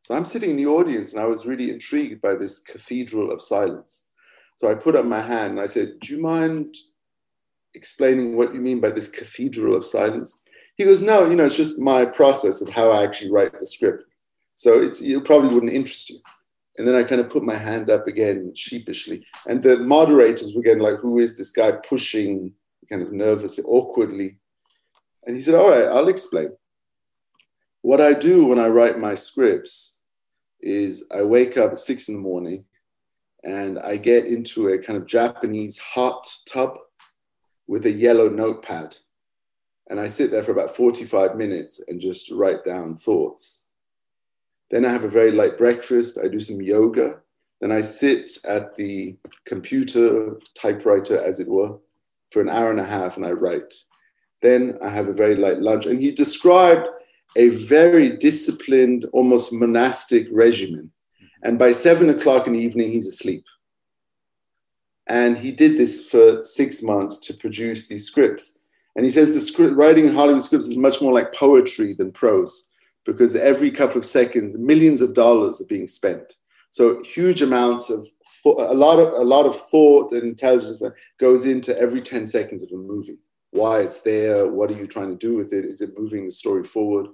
So 0.00 0.14
I'm 0.14 0.24
sitting 0.24 0.50
in 0.50 0.56
the 0.56 0.66
audience 0.66 1.12
and 1.12 1.20
I 1.20 1.26
was 1.26 1.44
really 1.44 1.70
intrigued 1.70 2.22
by 2.22 2.34
this 2.34 2.60
cathedral 2.60 3.30
of 3.30 3.42
silence. 3.42 4.06
So 4.56 4.70
I 4.70 4.74
put 4.74 4.96
up 4.96 5.04
my 5.04 5.20
hand 5.20 5.52
and 5.52 5.60
I 5.60 5.66
said, 5.66 6.00
Do 6.00 6.14
you 6.14 6.22
mind 6.22 6.74
explaining 7.74 8.36
what 8.36 8.54
you 8.54 8.60
mean 8.60 8.80
by 8.80 8.90
this 8.90 9.08
cathedral 9.08 9.74
of 9.76 9.84
silence? 9.84 10.42
He 10.78 10.84
goes, 10.84 11.02
no, 11.02 11.28
you 11.28 11.34
know, 11.34 11.44
it's 11.44 11.56
just 11.56 11.80
my 11.80 12.04
process 12.04 12.60
of 12.60 12.68
how 12.68 12.92
I 12.92 13.02
actually 13.02 13.32
write 13.32 13.52
the 13.52 13.66
script. 13.66 14.04
So 14.54 14.80
it's 14.80 15.02
it 15.02 15.24
probably 15.24 15.52
wouldn't 15.52 15.72
interest 15.72 16.10
you. 16.10 16.20
And 16.78 16.86
then 16.86 16.94
I 16.94 17.02
kind 17.02 17.20
of 17.20 17.28
put 17.28 17.42
my 17.42 17.56
hand 17.56 17.90
up 17.90 18.06
again 18.06 18.52
sheepishly. 18.54 19.26
And 19.48 19.60
the 19.60 19.78
moderators 19.78 20.54
were 20.54 20.62
getting 20.62 20.82
like, 20.82 20.98
who 21.00 21.18
is 21.18 21.36
this 21.36 21.50
guy 21.50 21.72
pushing 21.72 22.52
kind 22.88 23.02
of 23.02 23.12
nervous, 23.12 23.58
awkwardly? 23.64 24.38
And 25.26 25.36
he 25.36 25.42
said, 25.42 25.54
all 25.54 25.70
right, 25.70 25.88
I'll 25.88 26.08
explain. 26.08 26.50
What 27.82 28.00
I 28.00 28.12
do 28.12 28.46
when 28.46 28.58
I 28.58 28.68
write 28.68 28.98
my 28.98 29.14
scripts 29.14 30.00
is 30.60 31.06
I 31.14 31.22
wake 31.22 31.56
up 31.56 31.72
at 31.72 31.78
six 31.78 32.08
in 32.08 32.14
the 32.14 32.20
morning 32.20 32.64
and 33.44 33.78
I 33.78 33.96
get 33.96 34.26
into 34.26 34.68
a 34.68 34.78
kind 34.78 34.96
of 34.96 35.06
Japanese 35.06 35.78
hot 35.78 36.26
tub 36.50 36.78
with 37.66 37.86
a 37.86 37.92
yellow 37.92 38.28
notepad 38.28 38.96
and 39.88 39.98
I 39.98 40.08
sit 40.08 40.30
there 40.30 40.42
for 40.42 40.52
about 40.52 40.74
45 40.74 41.36
minutes 41.36 41.80
and 41.88 42.00
just 42.00 42.30
write 42.30 42.64
down 42.64 42.94
thoughts. 42.96 43.68
Then 44.70 44.84
I 44.84 44.90
have 44.90 45.04
a 45.04 45.08
very 45.08 45.32
light 45.32 45.56
breakfast. 45.56 46.18
I 46.22 46.28
do 46.28 46.38
some 46.38 46.60
yoga. 46.60 47.20
Then 47.60 47.72
I 47.72 47.80
sit 47.80 48.38
at 48.44 48.76
the 48.76 49.16
computer, 49.46 50.38
typewriter, 50.54 51.22
as 51.22 51.40
it 51.40 51.48
were, 51.48 51.78
for 52.30 52.40
an 52.40 52.48
hour 52.48 52.70
and 52.70 52.80
a 52.80 52.84
half 52.84 53.16
and 53.16 53.26
I 53.26 53.32
write. 53.32 53.74
Then 54.42 54.78
I 54.82 54.88
have 54.88 55.08
a 55.08 55.12
very 55.12 55.34
light 55.34 55.60
lunch. 55.60 55.86
And 55.86 56.00
he 56.00 56.12
described 56.12 56.88
a 57.36 57.48
very 57.48 58.10
disciplined, 58.10 59.06
almost 59.12 59.52
monastic 59.52 60.28
regimen. 60.30 60.92
And 61.42 61.58
by 61.58 61.72
seven 61.72 62.10
o'clock 62.10 62.46
in 62.46 62.52
the 62.52 62.60
evening, 62.60 62.92
he's 62.92 63.06
asleep. 63.06 63.44
And 65.06 65.38
he 65.38 65.52
did 65.52 65.78
this 65.78 66.08
for 66.08 66.42
six 66.42 66.82
months 66.82 67.16
to 67.26 67.34
produce 67.34 67.88
these 67.88 68.06
scripts. 68.06 68.58
And 68.94 69.04
he 69.04 69.10
says 69.12 69.32
the 69.32 69.40
script, 69.40 69.76
writing 69.76 70.06
in 70.06 70.14
Hollywood 70.14 70.42
scripts 70.42 70.66
is 70.66 70.76
much 70.76 71.00
more 71.00 71.12
like 71.12 71.32
poetry 71.32 71.94
than 71.94 72.12
prose 72.12 72.70
because 73.04 73.34
every 73.36 73.70
couple 73.70 73.96
of 73.96 74.04
seconds, 74.04 74.58
millions 74.58 75.00
of 75.00 75.14
dollars 75.14 75.60
are 75.60 75.66
being 75.66 75.86
spent. 75.86 76.34
So 76.70 77.02
huge 77.02 77.40
amounts 77.40 77.88
of 77.88 78.06
a 78.44 78.74
lot 78.74 78.98
of 78.98 79.12
a 79.14 79.24
lot 79.24 79.46
of 79.46 79.60
thought 79.68 80.12
and 80.12 80.22
intelligence 80.22 80.82
goes 81.18 81.44
into 81.44 81.78
every 81.78 82.00
10 82.00 82.26
seconds 82.26 82.62
of 82.62 82.70
a 82.72 82.76
movie. 82.76 83.18
Why 83.50 83.80
it's 83.80 84.02
there, 84.02 84.46
what 84.46 84.70
are 84.70 84.76
you 84.76 84.86
trying 84.86 85.10
to 85.10 85.16
do 85.16 85.36
with 85.36 85.52
it? 85.52 85.64
Is 85.64 85.80
it 85.80 85.98
moving 85.98 86.24
the 86.24 86.30
story 86.30 86.64
forward? 86.64 87.08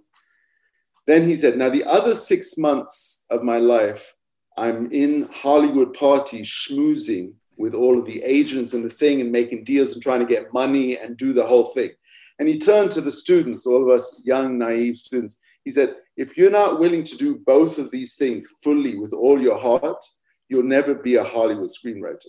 Then 1.07 1.29
he 1.29 1.37
said, 1.37 1.57
Now 1.57 1.69
the 1.69 1.85
other 1.85 2.15
six 2.15 2.57
months 2.57 3.25
of 3.31 3.43
my 3.43 3.59
life, 3.59 4.15
I'm 4.57 4.91
in 4.91 5.29
Hollywood 5.33 5.95
parties 5.95 6.49
schmoozing 6.49 7.35
with 7.57 7.75
all 7.75 7.99
of 7.99 8.07
the 8.07 8.23
agents 8.23 8.73
and 8.73 8.85
the 8.85 8.91
thing 8.91 9.21
and 9.21 9.31
making 9.31 9.65
deals 9.65 9.95
and 9.95 10.03
trying 10.03 10.21
to 10.21 10.27
get 10.27 10.53
money 10.53 10.99
and 10.99 11.17
do 11.17 11.33
the 11.33 11.47
whole 11.47 11.65
thing. 11.65 11.91
And 12.39 12.49
he 12.49 12.59
turned 12.59 12.91
to 12.93 13.01
the 13.01 13.13
students, 13.13 13.67
all 13.67 13.83
of 13.83 13.97
us 13.97 14.21
young, 14.25 14.59
naive 14.59 14.97
students. 14.97 15.41
He 15.65 15.71
said, 15.71 15.97
if 16.17 16.37
you're 16.37 16.51
not 16.51 16.81
willing 16.81 17.05
to 17.05 17.17
do 17.17 17.39
both 17.47 17.79
of 17.79 17.91
these 17.91 18.15
things 18.15 18.47
fully 18.63 18.97
with 18.97 19.13
all 19.13 19.41
your 19.41 19.59
heart, 19.59 20.05
you'll 20.49 20.63
never 20.63 20.95
be 20.95 21.17
a 21.17 21.25
Hollywood 21.25 21.69
screenwriter. 21.69 22.27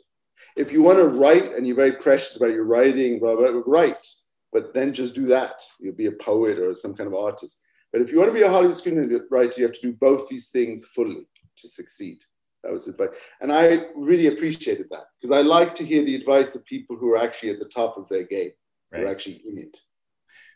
If 0.55 0.71
you 0.71 0.81
want 0.81 0.99
to 0.99 1.05
write 1.07 1.53
and 1.53 1.67
you're 1.67 1.75
very 1.75 1.93
precious 1.93 2.37
about 2.37 2.53
your 2.53 2.63
writing, 2.63 3.19
blah, 3.19 3.35
blah, 3.35 3.51
blah, 3.51 3.61
write, 3.65 4.05
but 4.53 4.73
then 4.73 4.93
just 4.93 5.15
do 5.15 5.27
that. 5.27 5.61
You'll 5.79 5.95
be 5.95 6.05
a 6.05 6.13
poet 6.13 6.59
or 6.59 6.73
some 6.75 6.95
kind 6.95 7.07
of 7.07 7.15
artist. 7.15 7.61
But 7.91 8.01
if 8.01 8.11
you 8.11 8.17
want 8.17 8.29
to 8.29 8.33
be 8.33 8.41
a 8.43 8.49
Hollywood 8.49 8.75
screenwriter, 8.75 9.57
you 9.57 9.63
have 9.63 9.73
to 9.73 9.81
do 9.81 9.93
both 9.93 10.29
these 10.29 10.49
things 10.49 10.85
fully 10.87 11.27
to 11.57 11.67
succeed. 11.67 12.19
That 12.63 12.71
was 12.71 12.87
advice. 12.87 13.09
And 13.41 13.53
I 13.53 13.85
really 13.95 14.27
appreciated 14.27 14.87
that 14.89 15.05
because 15.21 15.37
I 15.37 15.41
like 15.41 15.75
to 15.75 15.85
hear 15.85 16.03
the 16.03 16.15
advice 16.15 16.55
of 16.55 16.65
people 16.65 16.95
who 16.95 17.11
are 17.13 17.17
actually 17.17 17.51
at 17.51 17.59
the 17.59 17.69
top 17.69 17.97
of 17.97 18.09
their 18.09 18.23
game, 18.23 18.51
right. 18.91 19.01
who 19.01 19.07
are 19.07 19.11
actually 19.11 19.43
in 19.47 19.57
it. 19.59 19.77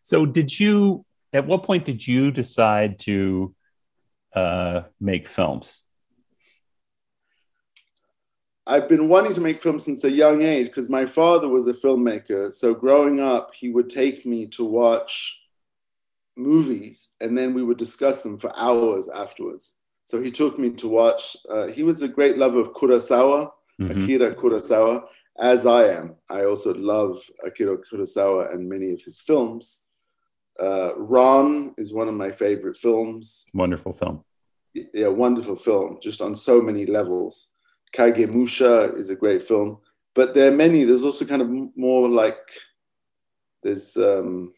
So, 0.01 0.25
did 0.25 0.59
you, 0.59 1.05
at 1.33 1.45
what 1.45 1.63
point 1.63 1.85
did 1.85 2.05
you 2.07 2.31
decide 2.31 2.99
to 2.99 3.53
uh, 4.33 4.81
make 4.99 5.27
films? 5.27 5.83
I've 8.69 8.87
been 8.87 9.09
wanting 9.09 9.33
to 9.33 9.41
make 9.41 9.59
films 9.59 9.83
since 9.83 10.03
a 10.03 10.11
young 10.11 10.43
age 10.43 10.67
because 10.67 10.89
my 10.89 11.05
father 11.05 11.47
was 11.47 11.65
a 11.67 11.73
filmmaker. 11.73 12.53
So, 12.53 12.75
growing 12.75 13.19
up, 13.19 13.53
he 13.53 13.69
would 13.69 13.89
take 13.89 14.25
me 14.25 14.45
to 14.47 14.63
watch 14.63 15.39
movies 16.37 17.09
and 17.19 17.37
then 17.37 17.53
we 17.53 17.63
would 17.63 17.77
discuss 17.77 18.21
them 18.21 18.37
for 18.37 18.51
hours 18.55 19.09
afterwards. 19.09 19.75
So 20.05 20.21
he 20.21 20.31
took 20.31 20.57
me 20.57 20.71
to 20.71 20.87
watch. 20.87 21.37
Uh, 21.47 21.67
he 21.67 21.83
was 21.83 22.01
a 22.01 22.07
great 22.07 22.37
lover 22.37 22.59
of 22.59 22.73
Kurosawa, 22.73 23.51
mm-hmm. 23.79 24.03
Akira 24.03 24.33
Kurosawa, 24.33 25.03
as 25.39 25.65
I 25.65 25.83
am. 25.89 26.15
I 26.29 26.45
also 26.45 26.73
love 26.73 27.21
Akira 27.45 27.77
Kurosawa 27.77 28.53
and 28.53 28.67
many 28.67 28.91
of 28.91 29.01
his 29.01 29.19
films. 29.19 29.85
Uh, 30.59 30.91
Ran 30.97 31.75
is 31.77 31.93
one 31.93 32.07
of 32.07 32.15
my 32.15 32.31
favorite 32.31 32.75
films. 32.75 33.45
Wonderful 33.53 33.93
film. 33.93 34.23
Yeah, 34.73 35.07
wonderful 35.07 35.55
film, 35.55 35.99
just 36.01 36.21
on 36.21 36.35
so 36.35 36.61
many 36.61 36.85
levels. 36.85 37.49
Kagemusha 37.95 38.97
is 38.97 39.09
a 39.09 39.15
great 39.15 39.43
film, 39.43 39.79
but 40.15 40.33
there 40.33 40.51
are 40.51 40.55
many. 40.55 40.83
There's 40.83 41.03
also 41.03 41.25
kind 41.25 41.41
of 41.41 41.49
more 41.75 42.07
like 42.09 42.37
there's 43.63 43.97
um, 43.97 44.53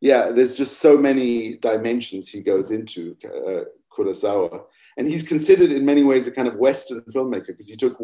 yeah, 0.00 0.30
there's 0.30 0.56
just 0.56 0.78
so 0.78 0.96
many 0.96 1.56
dimensions 1.58 2.28
he 2.28 2.40
goes 2.40 2.70
into 2.70 3.16
uh, 3.24 3.64
Kurosawa, 3.92 4.64
and 4.96 5.08
he's 5.08 5.26
considered 5.26 5.70
in 5.70 5.84
many 5.84 6.02
ways 6.02 6.26
a 6.26 6.32
kind 6.32 6.48
of 6.48 6.56
Western 6.56 7.00
filmmaker 7.02 7.48
because 7.48 7.68
he 7.68 7.76
took 7.76 7.98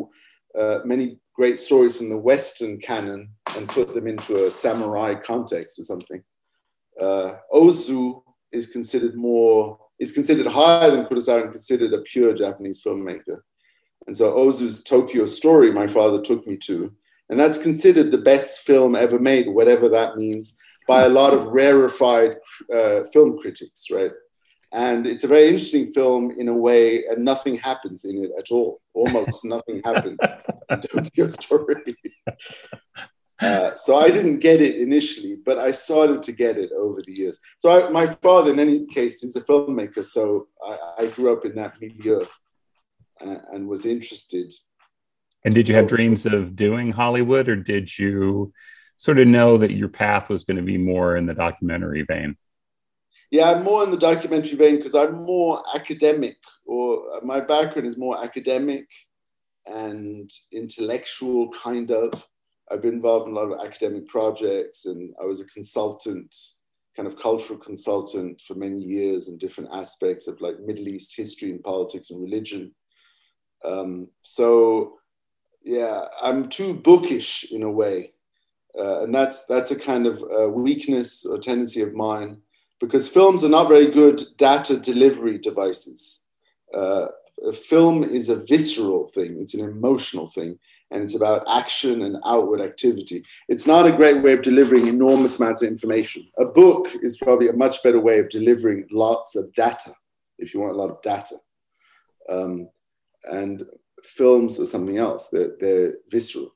uh, 0.59 0.81
many 0.85 1.19
great 1.35 1.59
stories 1.59 1.97
from 1.97 2.09
the 2.09 2.17
Western 2.17 2.79
canon 2.79 3.29
and 3.57 3.69
put 3.69 3.95
them 3.95 4.07
into 4.07 4.47
a 4.47 4.51
samurai 4.51 5.15
context 5.15 5.79
or 5.79 5.83
something. 5.83 6.23
Uh, 7.01 7.35
Ozu 7.53 8.23
is 8.53 8.67
considered 8.67 9.17
more 9.17 9.79
is 9.99 10.13
considered 10.13 10.47
higher 10.47 10.91
than 10.91 11.07
Kurosawa 11.07 11.43
and 11.43 11.53
considered 11.53 11.93
a 11.95 12.03
pure 12.03 12.35
Japanese 12.35 12.83
filmmaker. 12.83 13.41
And 14.07 14.17
so 14.17 14.37
Ozu's 14.37 14.83
Tokyo 14.83 15.27
Story, 15.27 15.73
my 15.73 15.87
father 15.87 16.23
took 16.23 16.47
me 16.47 16.57
to, 16.59 16.93
and 17.29 17.39
that's 17.39 17.59
considered 17.59 18.11
the 18.11 18.19
best 18.19 18.65
film 18.65 18.95
ever 18.95 19.19
made, 19.19 19.49
whatever 19.49 19.89
that 19.89 20.17
means, 20.17 20.59
by 20.87 21.03
a 21.03 21.09
lot 21.09 21.35
of 21.35 21.47
rarefied 21.47 22.37
uh, 22.73 23.03
film 23.13 23.39
critics, 23.39 23.87
right? 23.91 24.13
And 24.73 25.07
it's 25.07 25.25
a 25.25 25.29
very 25.29 25.49
interesting 25.49 25.87
film 25.87 26.33
in 26.39 26.49
a 26.49 26.55
way, 26.55 27.05
and 27.07 27.25
nothing 27.25 27.57
happens 27.57 28.05
in 28.05 28.23
it 28.23 28.31
at 28.39 28.51
all. 28.51 28.81
Almost 28.95 29.45
nothing 29.57 29.83
happens 29.85 30.19
in 30.71 30.81
Tokyo 30.83 31.27
Story. 31.29 31.97
Uh, 33.41 33.75
so 33.77 33.97
I 33.99 34.11
didn't 34.11 34.39
get 34.39 34.61
it 34.61 34.77
initially, 34.77 35.37
but 35.45 35.59
I 35.59 35.71
started 35.71 36.23
to 36.23 36.33
get 36.33 36.57
it 36.57 36.71
over 36.73 37.03
the 37.03 37.13
years. 37.13 37.39
So 37.59 37.87
I, 37.87 37.91
my 37.91 38.07
father, 38.07 38.53
in 38.53 38.59
any 38.59 38.87
case, 38.87 39.21
he's 39.21 39.37
a 39.37 39.43
filmmaker, 39.43 40.05
so 40.05 40.49
I, 40.65 40.79
I 40.99 41.07
grew 41.09 41.33
up 41.33 41.45
in 41.45 41.55
that 41.57 41.81
milieu 41.81 42.25
and, 43.21 43.41
and 43.53 43.69
was 43.69 43.87
interested. 43.87 44.53
And 45.45 45.55
did 45.55 45.69
you 45.69 45.75
have 45.75 45.89
dreams 45.89 46.27
of 46.27 46.57
doing 46.57 46.93
Hollywood, 46.93 47.49
or 47.49 47.57
did 47.57 47.97
you 47.99 48.53
sort 48.97 49.19
of 49.19 49.29
know 49.29 49.59
that 49.59 49.73
your 49.73 49.89
path 49.89 50.29
was 50.29 50.45
going 50.45 50.57
to 50.57 50.63
be 50.63 50.79
more 50.79 51.17
in 51.17 51.27
the 51.27 51.35
documentary 51.35 52.03
vein? 52.03 52.37
Yeah, 53.31 53.51
I'm 53.51 53.65
more 53.65 53.85
in 53.85 53.91
the 53.91 53.97
documentary 53.97 54.57
vein 54.57 54.77
because 54.77 54.95
I'm 54.95 55.25
more 55.25 55.63
academic, 55.75 56.37
or 56.65 57.21
my 57.23 57.41
background 57.41 57.87
is 57.87 57.97
more 57.97 58.23
academic 58.23 58.87
and 59.67 60.31
intellectual, 60.53 61.51
kind 61.51 61.91
of 61.91 62.27
I've 62.71 62.83
been 62.83 62.95
involved 62.95 63.29
in 63.29 63.37
a 63.37 63.39
lot 63.39 63.53
of 63.53 63.65
academic 63.65 64.09
projects 64.09 64.87
and 64.87 65.15
I 65.21 65.25
was 65.25 65.41
a 65.41 65.45
consultant, 65.47 66.35
kind 66.97 67.07
of 67.07 67.19
cultural 67.19 67.59
consultant 67.59 68.41
for 68.41 68.55
many 68.55 68.81
years 68.81 69.29
in 69.29 69.39
different 69.39 69.71
aspects 69.73 70.27
of 70.27 70.41
like 70.41 70.59
Middle 70.61 70.89
East 70.89 71.15
history 71.17 71.51
and 71.51 71.63
politics 71.63 72.11
and 72.11 72.23
religion. 72.23 72.75
Um, 73.65 74.09
so 74.23 74.99
yeah, 75.63 76.07
I'm 76.23 76.49
too 76.49 76.75
bookish 76.75 77.51
in 77.51 77.63
a 77.63 77.71
way. 77.71 78.13
Uh, 78.79 79.03
and 79.03 79.15
that's 79.15 79.47
that's 79.47 79.71
a 79.71 79.79
kind 79.79 80.07
of 80.07 80.23
uh, 80.39 80.49
weakness 80.49 81.25
or 81.25 81.39
tendency 81.39 81.81
of 81.81 81.95
mine 81.95 82.39
because 82.79 83.09
films 83.09 83.43
are 83.43 83.49
not 83.49 83.69
very 83.69 83.91
good 83.91 84.23
data 84.37 84.79
delivery 84.79 85.39
devices. 85.39 86.25
Uh, 86.75 87.07
a 87.47 87.53
film 87.53 88.05
is 88.05 88.29
a 88.29 88.37
visceral 88.37 89.07
thing; 89.09 89.39
it's 89.41 89.55
an 89.55 89.65
emotional 89.65 90.29
thing 90.29 90.59
and 90.91 91.03
it's 91.03 91.17
about 91.17 91.45
action 91.49 92.03
and 92.03 92.17
outward 92.25 92.61
activity. 92.61 93.23
It's 93.49 93.67
not 93.67 93.87
a 93.87 93.93
great 93.93 94.23
way 94.23 94.33
of 94.35 94.43
delivering 94.43 94.87
enormous 94.87 95.39
amounts 95.39 95.63
of 95.63 95.69
information. 95.69 96.29
A 96.39 96.45
book 96.45 96.89
is 97.03 97.17
probably 97.17 97.49
a 97.49 97.53
much 97.53 97.83
better 97.83 98.01
way 98.01 98.19
of 98.19 98.29
delivering 98.29 98.87
lots 98.91 99.35
of 99.35 99.53
data, 99.55 99.93
if 100.39 100.55
you 100.55 100.61
want 100.61 100.75
a 100.75 100.79
lot 100.79 100.91
of 100.91 101.03
data. 101.03 101.37
Um, 102.29 102.69
and 103.31 103.65
films 104.03 104.61
are 104.61 104.67
something 104.67 104.99
else, 104.99 105.29
they're, 105.29 105.57
they're 105.59 105.95
visceral. 106.09 106.55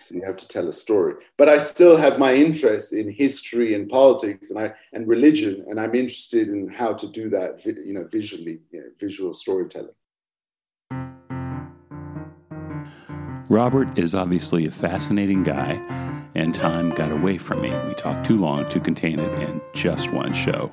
So 0.00 0.14
you 0.14 0.22
have 0.24 0.36
to 0.38 0.48
tell 0.48 0.68
a 0.68 0.72
story. 0.72 1.14
But 1.36 1.48
I 1.48 1.58
still 1.58 1.96
have 1.96 2.18
my 2.18 2.34
interest 2.34 2.92
in 2.92 3.10
history 3.10 3.74
and 3.74 3.88
politics 3.88 4.50
and, 4.50 4.58
I, 4.58 4.72
and 4.92 5.06
religion, 5.06 5.64
and 5.68 5.78
I'm 5.78 5.94
interested 5.94 6.48
in 6.48 6.68
how 6.68 6.92
to 6.94 7.08
do 7.08 7.28
that, 7.30 7.64
you 7.64 7.92
know, 7.92 8.06
visually, 8.10 8.60
you 8.70 8.80
know, 8.80 8.86
visual 8.98 9.32
storytelling. 9.32 9.94
Robert 13.48 13.96
is 13.96 14.14
obviously 14.14 14.66
a 14.66 14.70
fascinating 14.70 15.44
guy, 15.44 15.74
and 16.36 16.54
time 16.54 16.90
got 16.90 17.10
away 17.10 17.38
from 17.38 17.62
me. 17.62 17.70
We 17.88 17.94
talked 17.94 18.26
too 18.26 18.36
long 18.36 18.68
to 18.68 18.78
contain 18.78 19.18
it 19.18 19.42
in 19.42 19.60
just 19.72 20.12
one 20.12 20.34
show. 20.34 20.70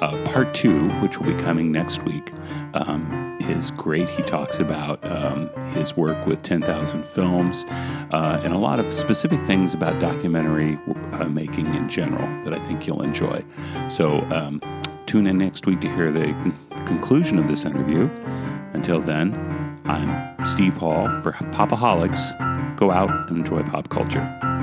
Uh, 0.00 0.22
part 0.24 0.54
two, 0.54 0.88
which 1.00 1.18
will 1.18 1.26
be 1.26 1.42
coming 1.42 1.72
next 1.72 2.04
week, 2.04 2.30
um, 2.74 3.36
is 3.40 3.72
great. 3.72 4.08
He 4.08 4.22
talks 4.22 4.60
about 4.60 5.04
um, 5.04 5.50
his 5.72 5.96
work 5.96 6.26
with 6.26 6.42
10,000 6.42 7.04
Films 7.04 7.64
uh, 8.12 8.40
and 8.44 8.54
a 8.54 8.58
lot 8.58 8.78
of 8.78 8.92
specific 8.92 9.44
things 9.46 9.74
about 9.74 9.98
documentary 9.98 10.78
uh, 11.14 11.28
making 11.28 11.66
in 11.74 11.88
general 11.88 12.28
that 12.44 12.54
I 12.54 12.60
think 12.60 12.86
you'll 12.86 13.02
enjoy. 13.02 13.44
So 13.88 14.20
um, 14.30 14.62
tune 15.06 15.26
in 15.26 15.38
next 15.38 15.66
week 15.66 15.80
to 15.80 15.92
hear 15.92 16.12
the 16.12 16.32
conclusion 16.86 17.36
of 17.36 17.48
this 17.48 17.64
interview. 17.64 18.08
Until 18.74 19.00
then, 19.00 19.34
I'm 19.86 20.46
Steve 20.46 20.76
Hall 20.76 21.06
for 21.20 21.32
Popaholics. 21.32 22.76
Go 22.76 22.92
out 22.92 23.10
and 23.10 23.38
enjoy 23.38 23.64
pop 23.64 23.88
culture. 23.88 24.59